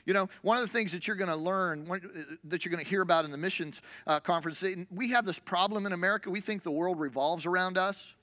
[0.05, 1.97] You know, one of the things that you're going to learn, uh,
[2.45, 5.85] that you're going to hear about in the missions uh, conference, we have this problem
[5.85, 6.29] in America.
[6.29, 8.15] We think the world revolves around us.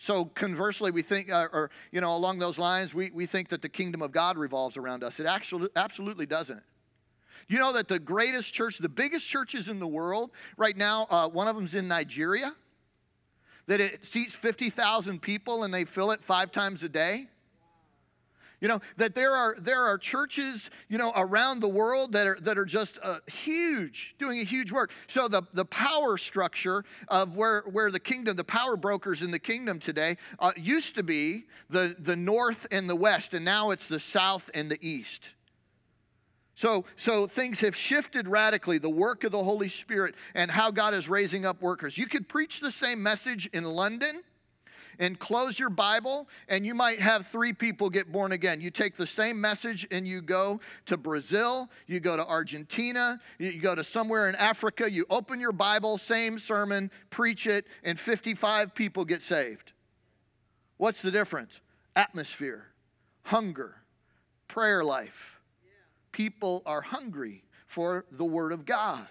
[0.00, 3.62] So conversely, we think, uh, or you know, along those lines, we, we think that
[3.62, 5.18] the kingdom of God revolves around us.
[5.18, 6.62] It actually absolutely doesn't.
[7.48, 11.28] You know that the greatest church, the biggest churches in the world right now, uh,
[11.28, 12.54] one of them's in Nigeria.
[13.66, 17.28] That it seats 50,000 people and they fill it five times a day.
[18.60, 22.38] You know, that there are, there are churches, you know, around the world that are,
[22.40, 24.90] that are just uh, huge, doing a huge work.
[25.06, 29.38] So the, the power structure of where, where the kingdom, the power brokers in the
[29.38, 33.86] kingdom today uh, used to be the, the north and the west, and now it's
[33.86, 35.34] the south and the east.
[36.54, 40.92] So, so things have shifted radically, the work of the Holy Spirit and how God
[40.92, 41.96] is raising up workers.
[41.96, 44.22] You could preach the same message in London
[44.98, 48.60] and close your Bible, and you might have three people get born again.
[48.60, 53.58] You take the same message and you go to Brazil, you go to Argentina, you
[53.58, 58.74] go to somewhere in Africa, you open your Bible, same sermon, preach it, and 55
[58.74, 59.72] people get saved.
[60.76, 61.60] What's the difference?
[61.96, 62.66] Atmosphere,
[63.24, 63.76] hunger,
[64.46, 65.40] prayer life.
[66.12, 69.06] People are hungry for the Word of God.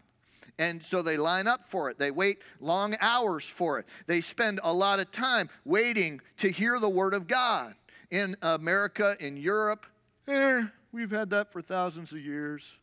[0.60, 2.00] And so they line up for it.
[2.00, 3.86] They wait long hours for it.
[4.08, 7.76] They spend a lot of time waiting to hear the word of God.
[8.10, 9.86] In America, in Europe,
[10.28, 12.80] eh, we've had that for thousands of years.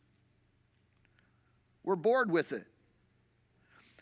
[1.83, 2.65] We're bored with it.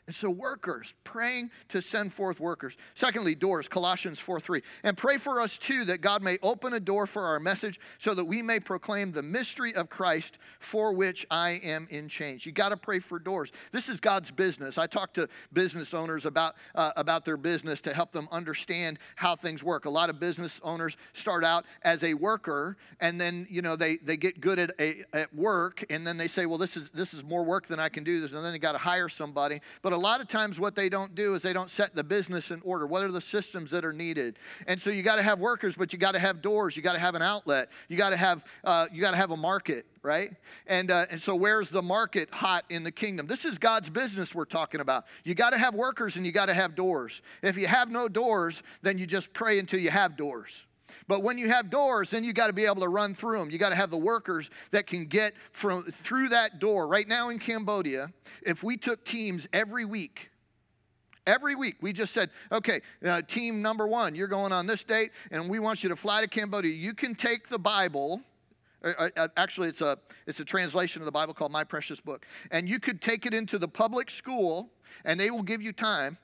[0.06, 2.76] And so, workers, praying to send forth workers.
[2.94, 4.62] Secondly, doors, Colossians 4 3.
[4.84, 8.14] And pray for us too that God may open a door for our message so
[8.14, 12.46] that we may proclaim the mystery of Christ for which I am in chains.
[12.46, 13.54] You got to pray for doors.
[13.72, 14.78] This is God's business.
[14.78, 19.38] I talk to business owners about, uh, about their business to help them understand how
[19.38, 19.86] things work.
[19.86, 23.96] A lot of business owners start out as a worker and then, you know, they,
[23.98, 27.14] they get good at, a, at work and then they say, well, this is, this
[27.14, 28.20] is more work than I can do.
[28.20, 28.34] This.
[28.34, 29.62] And then they got to hire somebody.
[29.82, 32.04] But but a lot of times, what they don't do is they don't set the
[32.04, 32.88] business in order.
[32.88, 34.40] What are the systems that are needed?
[34.66, 36.76] And so you got to have workers, but you got to have doors.
[36.76, 37.70] You got to have an outlet.
[37.90, 40.32] You got to have uh, you got to have a market, right?
[40.66, 43.28] And uh, and so where's the market hot in the kingdom?
[43.28, 45.06] This is God's business we're talking about.
[45.24, 47.22] You got to have workers and you got to have doors.
[47.44, 50.66] If you have no doors, then you just pray until you have doors.
[51.08, 53.50] But when you have doors, then you got to be able to run through them.
[53.50, 56.88] You got to have the workers that can get from through that door.
[56.88, 58.12] Right now in Cambodia,
[58.42, 60.30] if we took teams every week,
[61.26, 65.12] Every week, we just said, okay, uh, team number one, you're going on this date,
[65.32, 66.72] and we want you to fly to Cambodia.
[66.72, 68.22] You can take the Bible.
[68.84, 72.02] Uh, uh, uh actually, it's a, it's a translation of the Bible called My Precious
[72.02, 72.26] Book.
[72.52, 74.70] And you could take it into the public school,
[75.06, 76.18] and they will give you time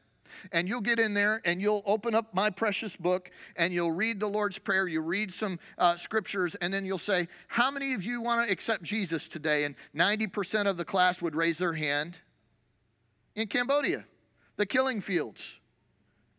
[0.51, 4.19] and you'll get in there and you'll open up my precious book and you'll read
[4.19, 4.87] the Lord's Prayer.
[4.87, 8.51] You read some uh, scriptures, and then you'll say, How many of you want to
[8.51, 9.63] accept Jesus today?
[9.63, 12.21] And 90% of the class would raise their hand.
[13.35, 14.05] In Cambodia,
[14.57, 15.59] the killing fields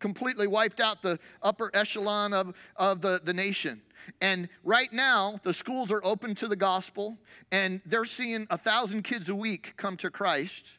[0.01, 3.83] completely wiped out the upper echelon of, of the, the nation.
[4.21, 7.19] And right now, the schools are open to the gospel,
[7.53, 10.79] and they're seeing a thousand kids a week come to Christ.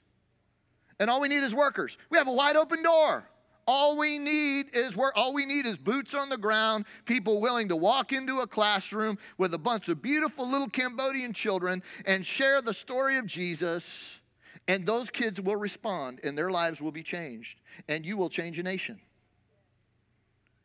[1.02, 1.98] And all we need is workers.
[2.12, 3.28] We have a wide open door.
[3.66, 7.70] All we need is where all we need is boots on the ground, people willing
[7.70, 12.62] to walk into a classroom with a bunch of beautiful little Cambodian children and share
[12.62, 14.22] the story of Jesus,
[14.68, 18.60] and those kids will respond and their lives will be changed, and you will change
[18.60, 19.02] a nation.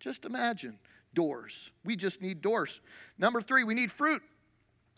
[0.01, 0.79] Just imagine
[1.15, 1.73] doors.
[1.83, 2.83] We just need doors.
[3.17, 4.21] Number three, we need fruit.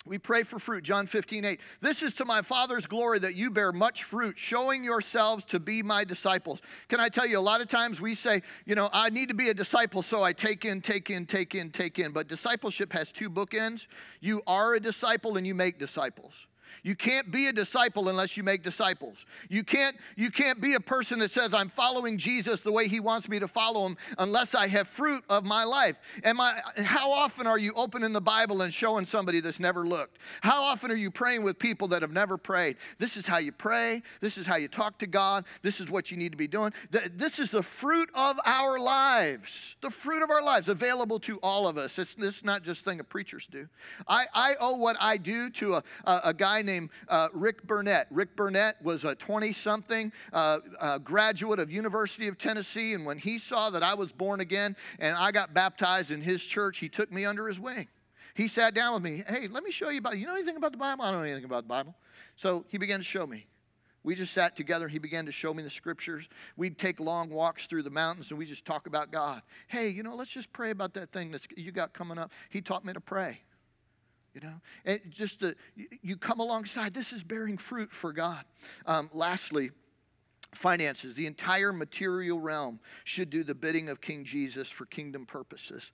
[0.07, 1.61] We pray for fruit, John 15, 8.
[1.81, 5.83] This is to my Father's glory that you bear much fruit, showing yourselves to be
[5.83, 6.63] my disciples.
[6.89, 9.35] Can I tell you, a lot of times we say, you know, I need to
[9.35, 12.13] be a disciple, so I take in, take in, take in, take in.
[12.13, 13.87] But discipleship has two bookends.
[14.21, 16.48] You are a disciple and you make disciples.
[16.83, 19.27] You can't be a disciple unless you make disciples.
[19.49, 23.01] You can't, you can't be a person that says, I'm following Jesus the way he
[23.01, 25.97] wants me to follow him unless I have fruit of my life.
[26.25, 30.19] Am I, how often are you opening the Bible and showing somebody that's never looked?
[30.41, 32.77] How often are you praying with people that have never prayed?
[32.99, 34.03] This is how you pray.
[34.21, 35.45] This is how you talk to God.
[35.63, 36.73] This is what you need to be doing.
[36.91, 41.67] This is the fruit of our lives, the fruit of our lives available to all
[41.67, 41.99] of us.
[41.99, 43.69] It's, is not just thing that preachers do.
[44.07, 48.07] I, I owe what I do to a, a, a guy named uh, Rick Burnett.
[48.11, 53.19] Rick Burnett was a 20 something uh, uh, graduate of University of Tennessee, and when
[53.19, 56.89] he saw that I was born again and I got baptized in his church, he
[56.89, 57.89] took me under his wing.
[58.35, 59.25] He sat down with me.
[59.27, 60.17] Hey, let me show you about.
[60.17, 61.05] You know anything about the Bible?
[61.05, 61.97] I don't know anything about the Bible.
[62.37, 63.47] So he began to show me.
[64.05, 64.87] We just sat together.
[64.87, 66.29] He began to show me the scriptures.
[66.57, 69.43] We'd take long walks through the mountains and we just talk about God.
[69.67, 72.33] Hey, you know, let's just pray about that thing that you got coming up.
[72.49, 73.41] He taught me to pray
[74.35, 74.61] you know?
[74.85, 75.55] And just to,
[76.03, 78.45] you come alongside this is bearing fruit for god.
[78.87, 79.71] Um, lastly
[80.55, 85.93] finances the entire material realm should do the bidding of king jesus for kingdom purposes.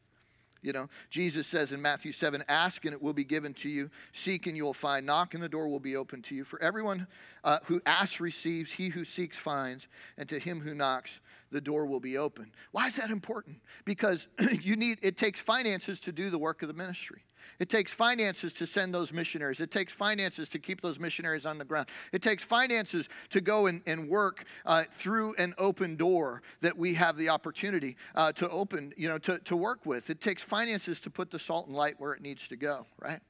[0.65, 3.91] You know, Jesus says in Matthew 7 Ask and it will be given to you,
[4.13, 6.43] seek and you will find, knock and the door will be open to you.
[6.43, 7.07] For everyone
[7.45, 11.21] uh, who asks receives, he who seeks finds, and to him who knocks,
[11.55, 12.51] the door will be open.
[12.73, 13.61] Why is that important?
[13.85, 14.27] Because
[14.61, 17.23] you need, it takes finances to do the work of the ministry.
[17.61, 19.61] It takes finances to send those missionaries.
[19.61, 21.89] It takes finances to keep those missionaries on the ground.
[22.13, 26.95] It takes finances to go and, and work uh, through an open door that we
[26.95, 30.11] have the opportunity uh, to open, you know, to, to work with.
[30.11, 33.21] It takes finances to put the salt and light where it needs to go, right?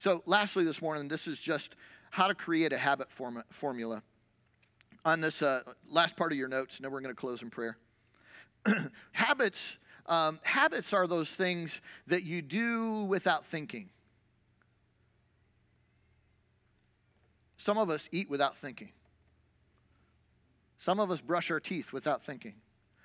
[0.00, 1.76] So, lastly, this morning, this is just
[2.10, 4.02] how to create a habit form- formula.
[5.04, 7.50] On this uh, last part of your notes, and then we're going to close in
[7.50, 7.78] prayer.
[9.12, 9.78] Habits
[10.10, 13.90] um, habits are those things that you do without thinking.
[17.56, 18.90] Some of us eat without thinking.
[20.78, 22.54] Some of us brush our teeth without thinking.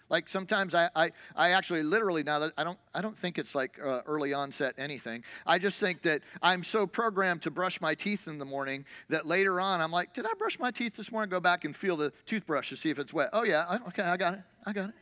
[0.09, 3.55] Like sometimes I, I, I actually literally now that I don't I don't think it's
[3.55, 5.23] like uh, early onset anything.
[5.45, 9.25] I just think that I'm so programmed to brush my teeth in the morning that
[9.25, 11.29] later on I'm like, did I brush my teeth this morning?
[11.29, 13.29] Go back and feel the toothbrush to see if it's wet.
[13.33, 14.41] Oh yeah, okay, I got it.
[14.65, 14.95] I got it.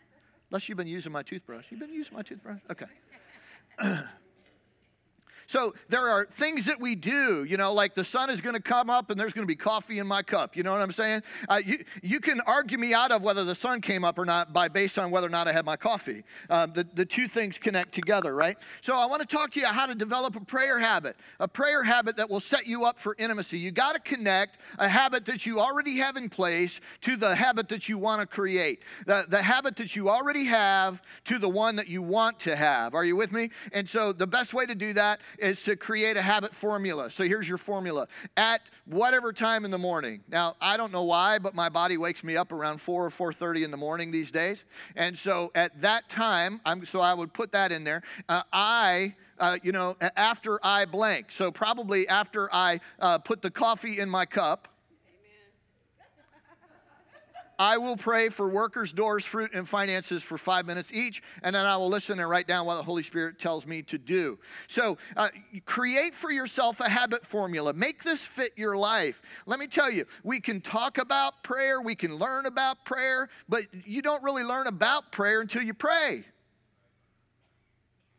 [0.49, 1.71] Unless you've been using my toothbrush.
[1.71, 2.59] You've been using my toothbrush?
[2.71, 2.85] Okay.
[5.47, 8.61] So there are things that we do, you know, like the sun is going to
[8.61, 10.55] come up and there's going to be coffee in my cup.
[10.55, 11.23] You know what I'm saying?
[11.49, 14.53] Uh, you, you can argue me out of whether the sun came up or not
[14.53, 16.23] by based on whether or not I had my coffee.
[16.49, 18.57] Um, the, the two things connect together, right?
[18.81, 21.83] So I want to talk to you how to develop a prayer habit, a prayer
[21.83, 23.59] habit that will set you up for intimacy.
[23.59, 27.69] You got to connect a habit that you already have in place to the habit
[27.69, 31.75] that you want to create, the, the habit that you already have to the one
[31.75, 32.93] that you want to have.
[32.93, 33.49] Are you with me?
[33.71, 37.11] And so the best way to do that is to create a habit formula.
[37.11, 38.07] So here's your formula.
[38.37, 40.23] At whatever time in the morning.
[40.29, 43.63] Now, I don't know why, but my body wakes me up around 4 or 4:30
[43.63, 44.65] in the morning these days.
[44.95, 48.01] And so at that time, I'm so I would put that in there.
[48.29, 51.31] Uh, I uh, you know, after I blank.
[51.31, 54.67] So probably after I uh, put the coffee in my cup,
[57.63, 61.65] I will pray for workers, doors, fruit, and finances for five minutes each, and then
[61.65, 64.37] I will listen and write down what the Holy Spirit tells me to do.
[64.67, 65.29] So, uh,
[65.63, 67.71] create for yourself a habit formula.
[67.71, 69.21] Make this fit your life.
[69.45, 73.61] Let me tell you, we can talk about prayer, we can learn about prayer, but
[73.85, 76.25] you don't really learn about prayer until you pray.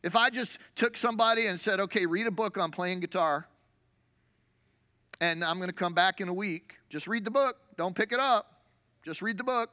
[0.02, 3.46] If I just took somebody and said, okay, read a book on playing guitar,
[5.20, 8.10] and I'm going to come back in a week, just read the book, don't pick
[8.10, 8.53] it up.
[9.04, 9.70] Just read the book.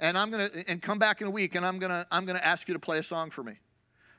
[0.00, 2.24] And I'm going to and come back in a week and I'm going to I'm
[2.24, 3.54] going to ask you to play a song for me.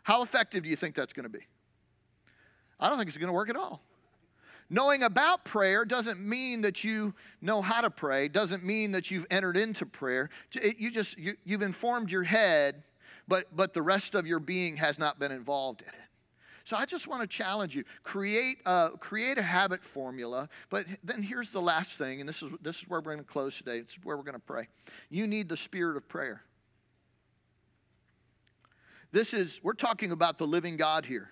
[0.03, 1.45] How effective do you think that's going to be?
[2.79, 3.81] I don't think it's going to work at all.
[4.69, 9.25] Knowing about prayer doesn't mean that you know how to pray, doesn't mean that you've
[9.31, 10.29] entered into prayer.
[10.77, 12.83] You just you, you've informed your head,
[13.27, 15.98] but but the rest of your being has not been involved in it.
[16.69, 20.47] So I just want to challenge you: create a, create a habit formula.
[20.69, 23.23] But then here's the last thing, and this is this is where we're going to
[23.23, 23.79] close today.
[23.79, 24.67] It's where we're going to pray.
[25.09, 26.43] You need the spirit of prayer.
[29.11, 31.31] This is we're talking about the living God here.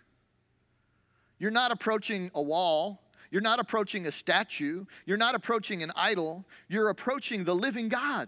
[1.37, 3.03] You're not approaching a wall.
[3.29, 4.85] You're not approaching a statue.
[5.05, 6.45] You're not approaching an idol.
[6.67, 8.27] You're approaching the living God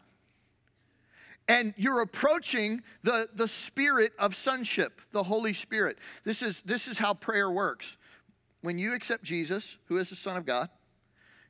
[1.49, 5.97] and you're approaching the, the spirit of sonship, the Holy Spirit.
[6.23, 7.97] This is, this is how prayer works.
[8.61, 10.69] When you accept Jesus, who is the Son of God,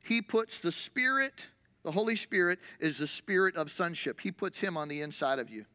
[0.02, 1.48] He puts the Spirit,
[1.82, 4.20] the Holy Spirit is the spirit of sonship.
[4.20, 5.66] He puts Him on the inside of you.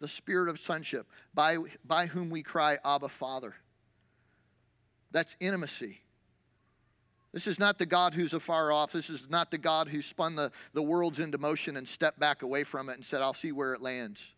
[0.00, 3.54] The spirit of sonship, by, by whom we cry, Abba, Father.
[5.10, 6.00] That's intimacy.
[7.32, 8.92] This is not the God who's afar off.
[8.92, 12.42] This is not the God who spun the, the worlds into motion and stepped back
[12.42, 14.32] away from it and said, I'll see where it lands.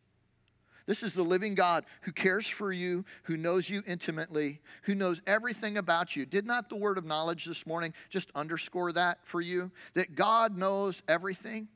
[0.87, 5.23] This is the living God who cares for you, who knows you intimately, who knows
[5.25, 6.27] everything about you.
[6.27, 9.71] Did not the word of knowledge this morning just underscore that for you?
[9.95, 11.69] That God knows everything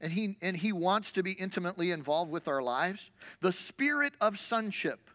[0.00, 3.10] and he, and he wants to be intimately involved with our lives?
[3.42, 5.10] The spirit of sonship.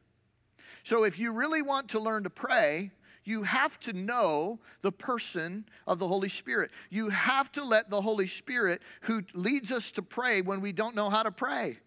[0.84, 2.92] So if you really want to learn to pray,
[3.26, 6.72] you have to know the person of the Holy Spirit.
[6.90, 10.96] You have to let the Holy Spirit, who leads us to pray when we don't
[10.96, 11.80] know how to pray.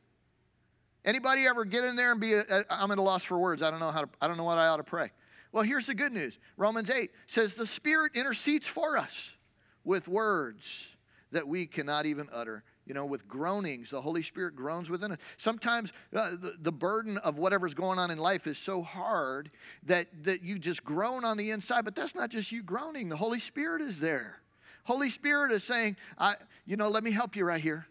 [1.05, 3.63] Anybody ever get in there and be, i am at a loss for words.
[3.63, 5.11] I don't know how to, I don't know what I ought to pray.
[5.53, 6.39] Well, here's the good news.
[6.57, 9.37] Romans 8 says the Spirit intercedes for us
[9.85, 10.97] with words
[11.31, 13.91] that we cannot even utter you know, with groanings.
[13.91, 15.19] The Holy Spirit groans within us.
[15.37, 19.51] Sometimes uh, the, the burden of whatever's going on in life is so hard
[19.85, 23.11] that, that you just groan on the inside, but that's not just you groaning.
[23.11, 24.41] The Holy Spirit is there.
[24.85, 27.87] Holy Spirit is saying, I, you know, let me help you right here.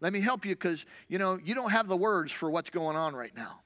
[0.00, 2.96] Let me help you because, you know, you don't have the words for what's going
[2.96, 3.60] on right now,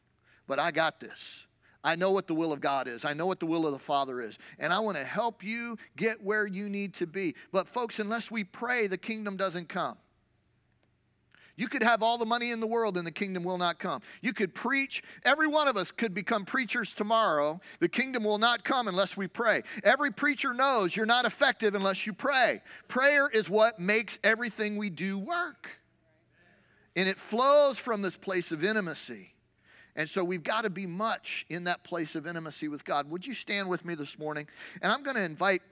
[0.48, 1.46] but I got this.
[1.84, 3.04] I know what the will of God is.
[3.04, 4.36] I know what the will of the Father is.
[4.58, 7.36] And I want to help you get where you need to be.
[7.52, 9.96] But, folks, unless we pray, the kingdom doesn't come.
[11.56, 14.02] You could have all the money in the world and the kingdom will not come.
[14.20, 15.02] You could preach.
[15.24, 17.60] Every one of us could become preachers tomorrow.
[17.80, 19.62] The kingdom will not come unless we pray.
[19.82, 22.60] Every preacher knows you're not effective unless you pray.
[22.88, 25.70] Prayer is what makes everything we do work.
[26.94, 29.34] And it flows from this place of intimacy.
[29.96, 33.10] And so we've got to be much in that place of intimacy with God.
[33.10, 34.46] Would you stand with me this morning?
[34.82, 35.62] And I'm going to invite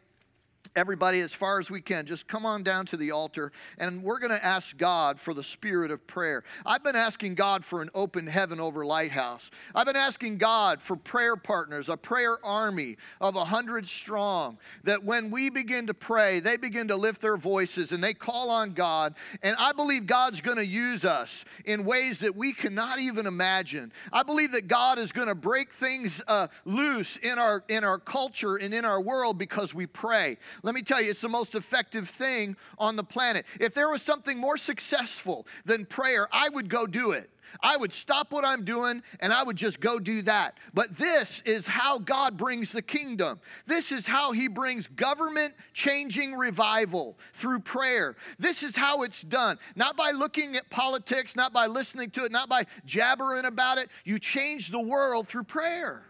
[0.77, 2.05] everybody as far as we can.
[2.05, 5.43] Just come on down to the altar and we're going to ask god for the
[5.43, 6.43] spirit of prayer.
[6.67, 9.51] I've been asking god for an open heaven over lighthouse.
[9.75, 15.05] I've been asking god for prayer partners a prayer army of a hundred strong that
[15.05, 18.73] when we begin to pray they begin to lift their voices and they call on
[18.73, 19.15] god.
[19.43, 23.93] And i believe god's going to use us in ways that we cannot even imagine.
[24.13, 27.99] I believe that god is going to break things uh, loose in our in our
[27.99, 31.55] culture and in our world because we pray let me tell you, it's the most
[31.55, 33.45] effective thing on the planet.
[33.61, 37.29] If there was something more successful than prayer, I would go do it.
[37.63, 40.57] I would stop what I'm doing and I would just go do that.
[40.73, 43.41] But this is how God brings the kingdom.
[43.67, 48.17] This is how He brings government changing revival through prayer.
[48.39, 49.59] This is how it's done.
[49.77, 53.91] Not by looking at politics, not by listening to it, not by jabbering about it.
[54.05, 56.07] You change the world through prayer.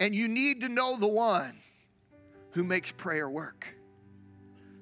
[0.00, 1.54] And you need to know the one
[2.52, 3.74] who makes prayer work.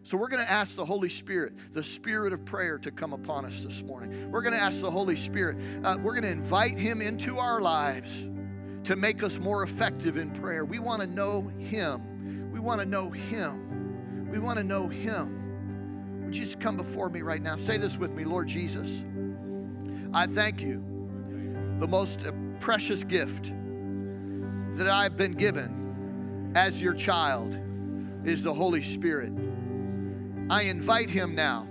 [0.02, 3.44] So we're going to ask the Holy Spirit, the spirit of prayer, to come upon
[3.44, 4.30] us this morning.
[4.30, 7.60] We're going to ask the Holy Spirit, uh, we're going to invite Him into our
[7.60, 8.26] lives
[8.84, 10.64] to make us more effective in prayer.
[10.64, 12.50] We want to know Him.
[12.50, 14.30] We want to know Him.
[14.30, 16.24] We want to know Him.
[16.24, 17.56] Would you just come before me right now?
[17.56, 19.04] Say this with me, Lord Jesus.
[20.14, 20.82] I thank you,
[21.80, 22.24] the most
[22.60, 23.52] precious gift
[24.76, 25.87] that I've been given
[26.54, 27.58] as your child
[28.24, 29.32] is the Holy Spirit.
[30.50, 31.66] I invite him now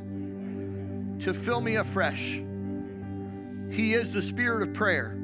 [1.19, 2.41] to fill me afresh.
[3.69, 5.17] He is the spirit of prayer,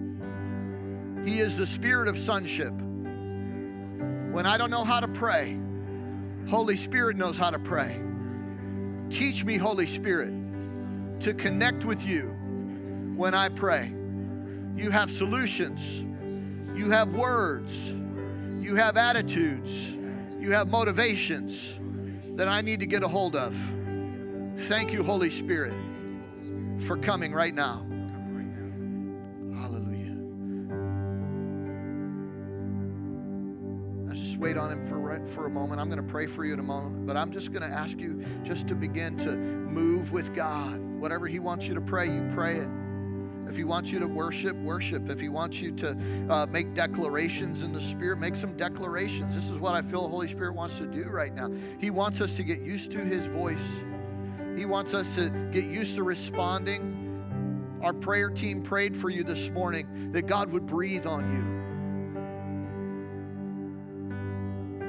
[1.24, 2.74] He is the spirit of sonship.
[2.74, 5.60] When I don't know how to pray,
[6.48, 8.02] Holy Spirit knows how to pray.
[9.10, 10.34] Teach me, Holy Spirit,
[11.22, 12.36] to connect with you
[13.16, 13.94] when I pray.
[14.76, 16.02] You have solutions,
[16.76, 17.94] you have words
[18.64, 19.98] you have attitudes,
[20.40, 21.80] you have motivations
[22.38, 23.56] that I need to get a hold of.
[24.56, 25.74] Thank you, Holy Spirit,
[26.80, 27.86] for coming right now.
[29.60, 30.16] Hallelujah.
[34.08, 35.82] Let's just wait on Him for, for a moment.
[35.82, 38.00] I'm going to pray for you in a moment, but I'm just going to ask
[38.00, 40.80] you just to begin to move with God.
[41.00, 42.70] Whatever He wants you to pray, you pray it.
[43.48, 45.10] If He wants you to worship, worship.
[45.10, 45.98] If He wants you to
[46.30, 49.36] uh, make declarations in the Spirit, make some declarations.
[49.36, 51.50] This is what I feel the Holy Spirit wants to do right now.
[51.80, 53.84] He wants us to get used to His voice,
[54.58, 57.00] He wants us to get used to responding.
[57.82, 61.64] Our prayer team prayed for you this morning that God would breathe on you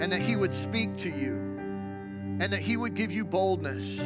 [0.01, 1.35] and that He would speak to you
[2.41, 3.99] and that He would give you boldness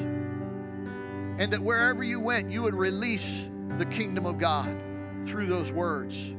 [1.38, 4.76] and that wherever you went, you would release the kingdom of God
[5.24, 6.34] through those words.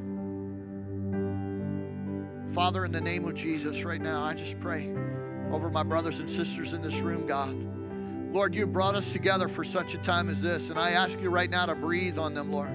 [2.52, 4.92] Father, in the name of Jesus, right now, I just pray
[5.52, 7.54] over my brothers and sisters in this room, God.
[8.32, 11.30] Lord, you brought us together for such a time as this, and I ask you
[11.30, 12.70] right now to breathe on them, Lord.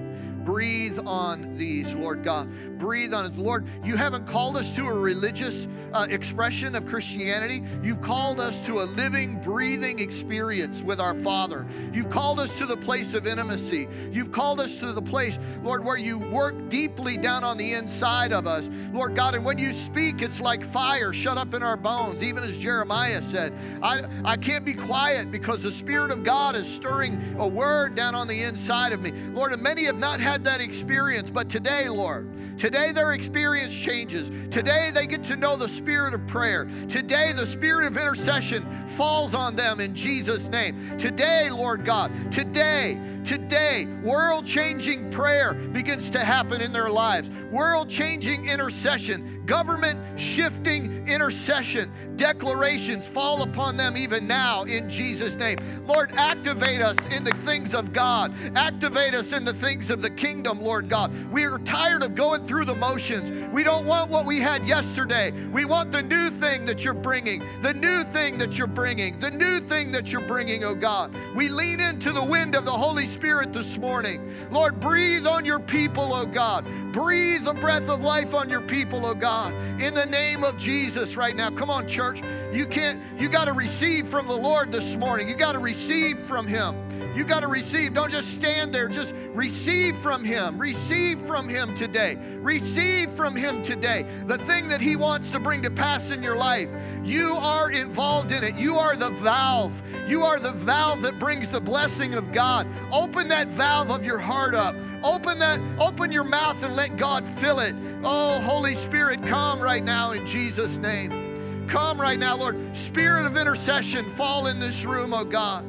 [0.46, 2.48] Breathe on these, Lord God.
[2.78, 3.36] Breathe on it.
[3.36, 7.62] Lord, you haven't called us to a religious uh, expression of Christianity.
[7.82, 11.66] You've called us to a living, breathing experience with our Father.
[11.92, 13.88] You've called us to the place of intimacy.
[14.12, 18.32] You've called us to the place, Lord, where you work deeply down on the inside
[18.32, 19.34] of us, Lord God.
[19.34, 23.20] And when you speak, it's like fire shut up in our bones, even as Jeremiah
[23.20, 23.52] said.
[23.82, 28.14] I, I can't be quiet because the Spirit of God is stirring a word down
[28.14, 29.10] on the inside of me.
[29.10, 32.28] Lord, and many have not had had that experience, but today, Lord,
[32.58, 34.28] today their experience changes.
[34.50, 36.68] Today they get to know the spirit of prayer.
[36.90, 40.98] Today the spirit of intercession falls on them in Jesus' name.
[40.98, 47.30] Today, Lord God, today, today, world changing prayer begins to happen in their lives.
[47.50, 55.56] World changing intercession, government shifting intercession, declarations fall upon them even now in Jesus' name.
[55.86, 60.10] Lord, activate us in the things of God, activate us in the things of the
[60.10, 61.12] kingdom, Lord God.
[61.30, 63.30] We are tired of going through the motions.
[63.52, 65.32] We don't want what we had yesterday.
[65.52, 69.30] We want the new thing that you're bringing, the new thing that you're bringing, the
[69.30, 71.14] new thing that you're bringing, oh God.
[71.34, 74.32] We lean into the wind of the Holy Spirit this morning.
[74.50, 76.66] Lord, breathe on your people, oh God.
[76.92, 81.14] Breathe a breath of life on your people, oh God, in the name of Jesus
[81.14, 81.50] right now.
[81.50, 82.22] Come on, church.
[82.54, 85.28] You can't, you got to receive from the Lord this morning.
[85.28, 86.74] You got to receive from Him.
[87.14, 87.92] You got to receive.
[87.92, 88.88] Don't just stand there.
[88.88, 90.58] Just receive from Him.
[90.58, 92.16] Receive from Him today.
[92.38, 96.36] Receive from Him today the thing that He wants to bring to pass in your
[96.36, 96.70] life.
[97.04, 98.54] You are involved in it.
[98.56, 99.82] You are the valve.
[100.08, 102.66] You are the valve that brings the blessing of God.
[102.90, 104.74] Open that valve of your heart up.
[105.06, 107.76] Open that, open your mouth and let God fill it.
[108.02, 111.68] Oh, Holy Spirit, come right now in Jesus' name.
[111.68, 112.76] Come right now, Lord.
[112.76, 115.64] Spirit of intercession, fall in this room, oh God.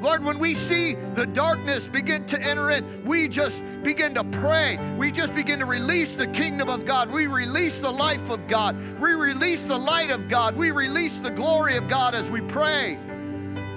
[0.00, 4.78] Lord, when we see the darkness begin to enter in, we just begin to pray.
[4.96, 7.10] We just begin to release the kingdom of God.
[7.10, 8.74] We release the life of God.
[8.98, 10.56] We release the light of God.
[10.56, 12.98] We release the glory of God as we pray.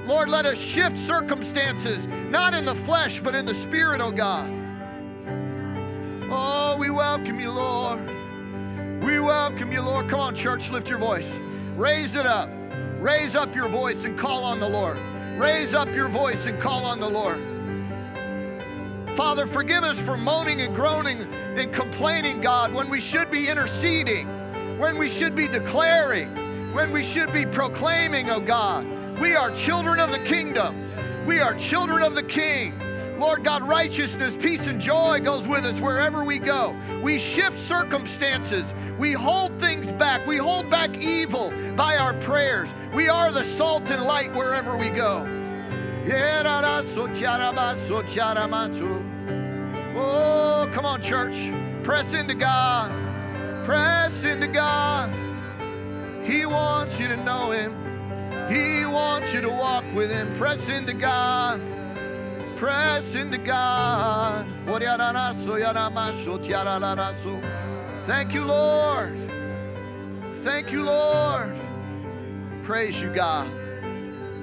[0.05, 4.60] Lord, let us shift circumstances, not in the flesh, but in the spirit, oh God.
[6.33, 8.09] Oh, we welcome you, Lord.
[9.03, 10.07] We welcome you, Lord.
[10.07, 11.29] Come on, church, lift your voice.
[11.75, 12.49] Raise it up.
[12.99, 14.97] Raise up your voice and call on the Lord.
[15.37, 17.37] Raise up your voice and call on the Lord.
[19.17, 21.21] Father, forgive us for moaning and groaning
[21.57, 24.25] and complaining, God, when we should be interceding,
[24.79, 26.33] when we should be declaring,
[26.73, 28.87] when we should be proclaiming, oh God.
[29.19, 31.25] We are children of the kingdom.
[31.25, 32.73] We are children of the King.
[33.21, 36.75] Lord God, righteousness, peace, and joy goes with us wherever we go.
[37.03, 38.73] We shift circumstances.
[38.97, 40.25] We hold things back.
[40.25, 42.73] We hold back evil by our prayers.
[42.95, 45.19] We are the salt and light wherever we go.
[49.95, 51.51] Oh, come on, church.
[51.83, 52.91] Press into God.
[53.63, 55.13] Press into God.
[56.25, 57.71] He wants you to know Him.
[58.49, 60.33] He wants you to walk with Him.
[60.33, 61.61] Press into God
[62.61, 64.45] press into God.
[68.05, 69.17] Thank you, Lord.
[70.43, 71.55] Thank you, Lord.
[72.61, 73.47] Praise you, God.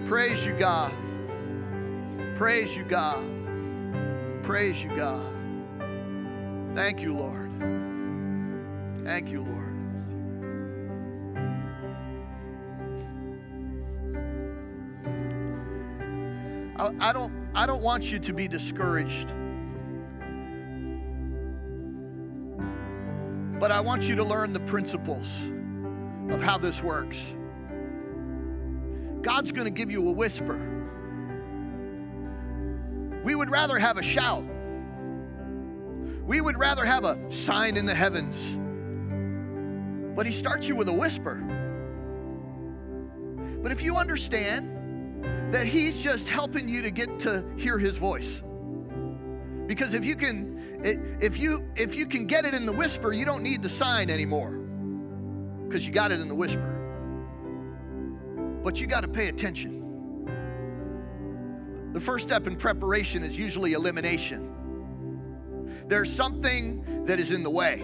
[0.07, 0.93] Praise you, God.
[2.35, 3.25] Praise you, God.
[4.43, 5.25] Praise you, God.
[6.75, 7.51] Thank you, Lord.
[9.05, 9.68] Thank you, Lord.
[16.79, 19.35] I, I don't I don't want you to be discouraged.
[23.59, 25.51] But I want you to learn the principles
[26.31, 27.35] of how this works.
[29.23, 30.57] God's going to give you a whisper.
[33.25, 34.45] We would rather have a shout.
[36.25, 38.57] We would rather have a sign in the heavens.
[40.15, 41.43] But He starts you with a whisper.
[43.61, 44.78] But if you understand
[45.51, 48.43] that He's just helping you to get to hear His voice.
[49.67, 50.59] Because if you can
[51.21, 54.11] if you if you can get it in the whisper, you don't need the sign
[54.11, 54.53] anymore.
[55.67, 56.75] Because you got it in the whisper.
[58.65, 59.79] But you got to pay attention.
[61.93, 64.55] The first step in preparation is usually elimination.
[65.87, 67.83] There's something that is in the way.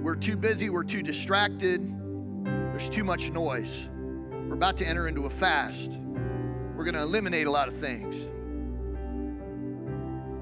[0.00, 1.82] We're too busy, we're too distracted,
[2.44, 3.90] there's too much noise.
[4.48, 6.00] We're about to enter into a fast.
[6.74, 8.28] We're going to eliminate a lot of things.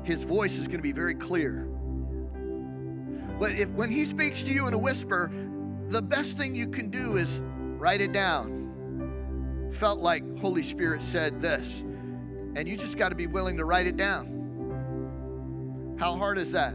[0.07, 1.65] His voice is going to be very clear.
[3.41, 5.33] But if when he speaks to you in a whisper,
[5.89, 7.41] the best thing you can do is
[7.79, 9.73] write it down.
[9.73, 13.89] Felt like Holy Spirit said this, and you just got to be willing to write
[13.89, 15.97] it down.
[15.99, 16.75] How hard is that?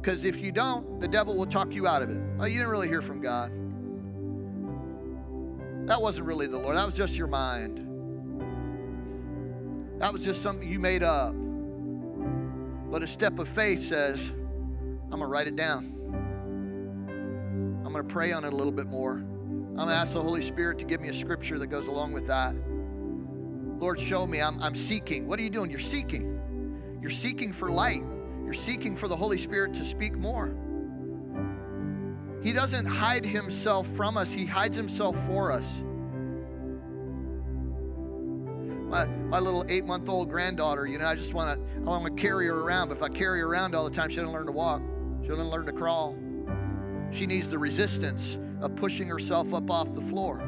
[0.00, 2.20] Because if you don't, the devil will talk you out of it.
[2.40, 3.52] Oh, you didn't really hear from God.
[5.88, 7.78] That wasn't really the Lord, that was just your mind.
[10.00, 11.32] That was just something you made up.
[12.90, 15.94] But a step of faith says, I'm going to write it down.
[17.86, 19.14] I'm going to pray on it a little bit more.
[19.14, 22.12] I'm going to ask the Holy Spirit to give me a scripture that goes along
[22.12, 22.54] with that.
[23.80, 24.42] Lord, show me.
[24.42, 25.26] I'm, I'm seeking.
[25.26, 25.70] What are you doing?
[25.70, 26.98] You're seeking.
[27.00, 28.02] You're seeking for light.
[28.44, 30.54] You're seeking for the Holy Spirit to speak more.
[32.42, 35.82] He doesn't hide himself from us, He hides himself for us.
[38.88, 42.04] My, my little eight month old granddaughter, you know, I just want to I want
[42.04, 42.88] to carry her around.
[42.88, 44.80] But if I carry her around all the time, she doesn't learn to walk.
[45.22, 46.16] She doesn't learn to crawl.
[47.10, 50.42] She needs the resistance of pushing herself up off the floor,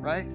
[0.00, 0.26] right?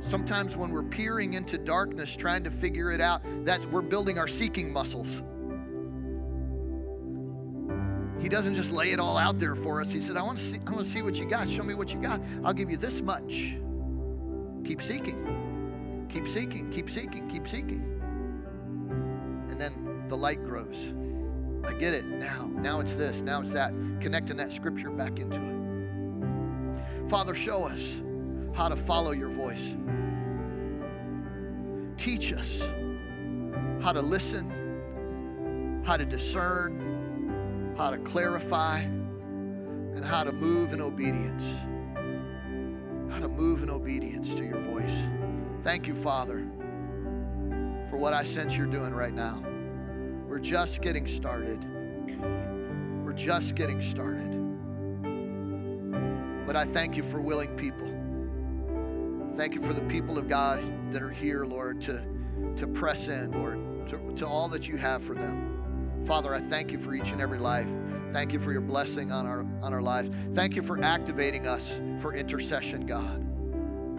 [0.00, 4.28] Sometimes when we're peering into darkness trying to figure it out, that's we're building our
[4.28, 5.22] seeking muscles.
[8.20, 9.90] He doesn't just lay it all out there for us.
[9.90, 11.48] He said, I want to see, I want to see what you got.
[11.48, 12.20] Show me what you got.
[12.44, 13.56] I'll give you this much.
[14.64, 16.06] Keep seeking.
[16.10, 16.70] Keep seeking.
[16.70, 17.28] Keep seeking.
[17.28, 17.82] Keep seeking.
[19.48, 20.94] And then the light grows.
[21.64, 22.50] I get it now.
[22.54, 23.22] Now it's this.
[23.22, 23.72] Now it's that.
[24.00, 27.08] Connecting that scripture back into it.
[27.08, 28.02] Father, show us
[28.52, 29.76] how to follow your voice.
[31.96, 32.62] Teach us
[33.82, 36.89] how to listen, how to discern,
[37.80, 41.46] how to clarify, and how to move in obedience.
[43.10, 44.92] How to move in obedience to your voice.
[45.62, 46.46] Thank you, Father,
[47.88, 49.42] for what I sense you're doing right now.
[50.28, 51.64] We're just getting started.
[53.02, 54.28] We're just getting started.
[56.46, 57.88] But I thank you for willing people.
[59.38, 60.60] Thank you for the people of God
[60.92, 62.04] that are here, Lord, to,
[62.56, 65.49] to press in, Lord, to, to all that you have for them.
[66.04, 67.68] Father, I thank you for each and every life.
[68.12, 70.10] Thank you for your blessing on our, on our lives.
[70.32, 73.20] Thank you for activating us for intercession, God.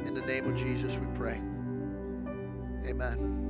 [0.06, 1.42] In the name of Jesus, we pray.
[2.86, 3.42] Amen.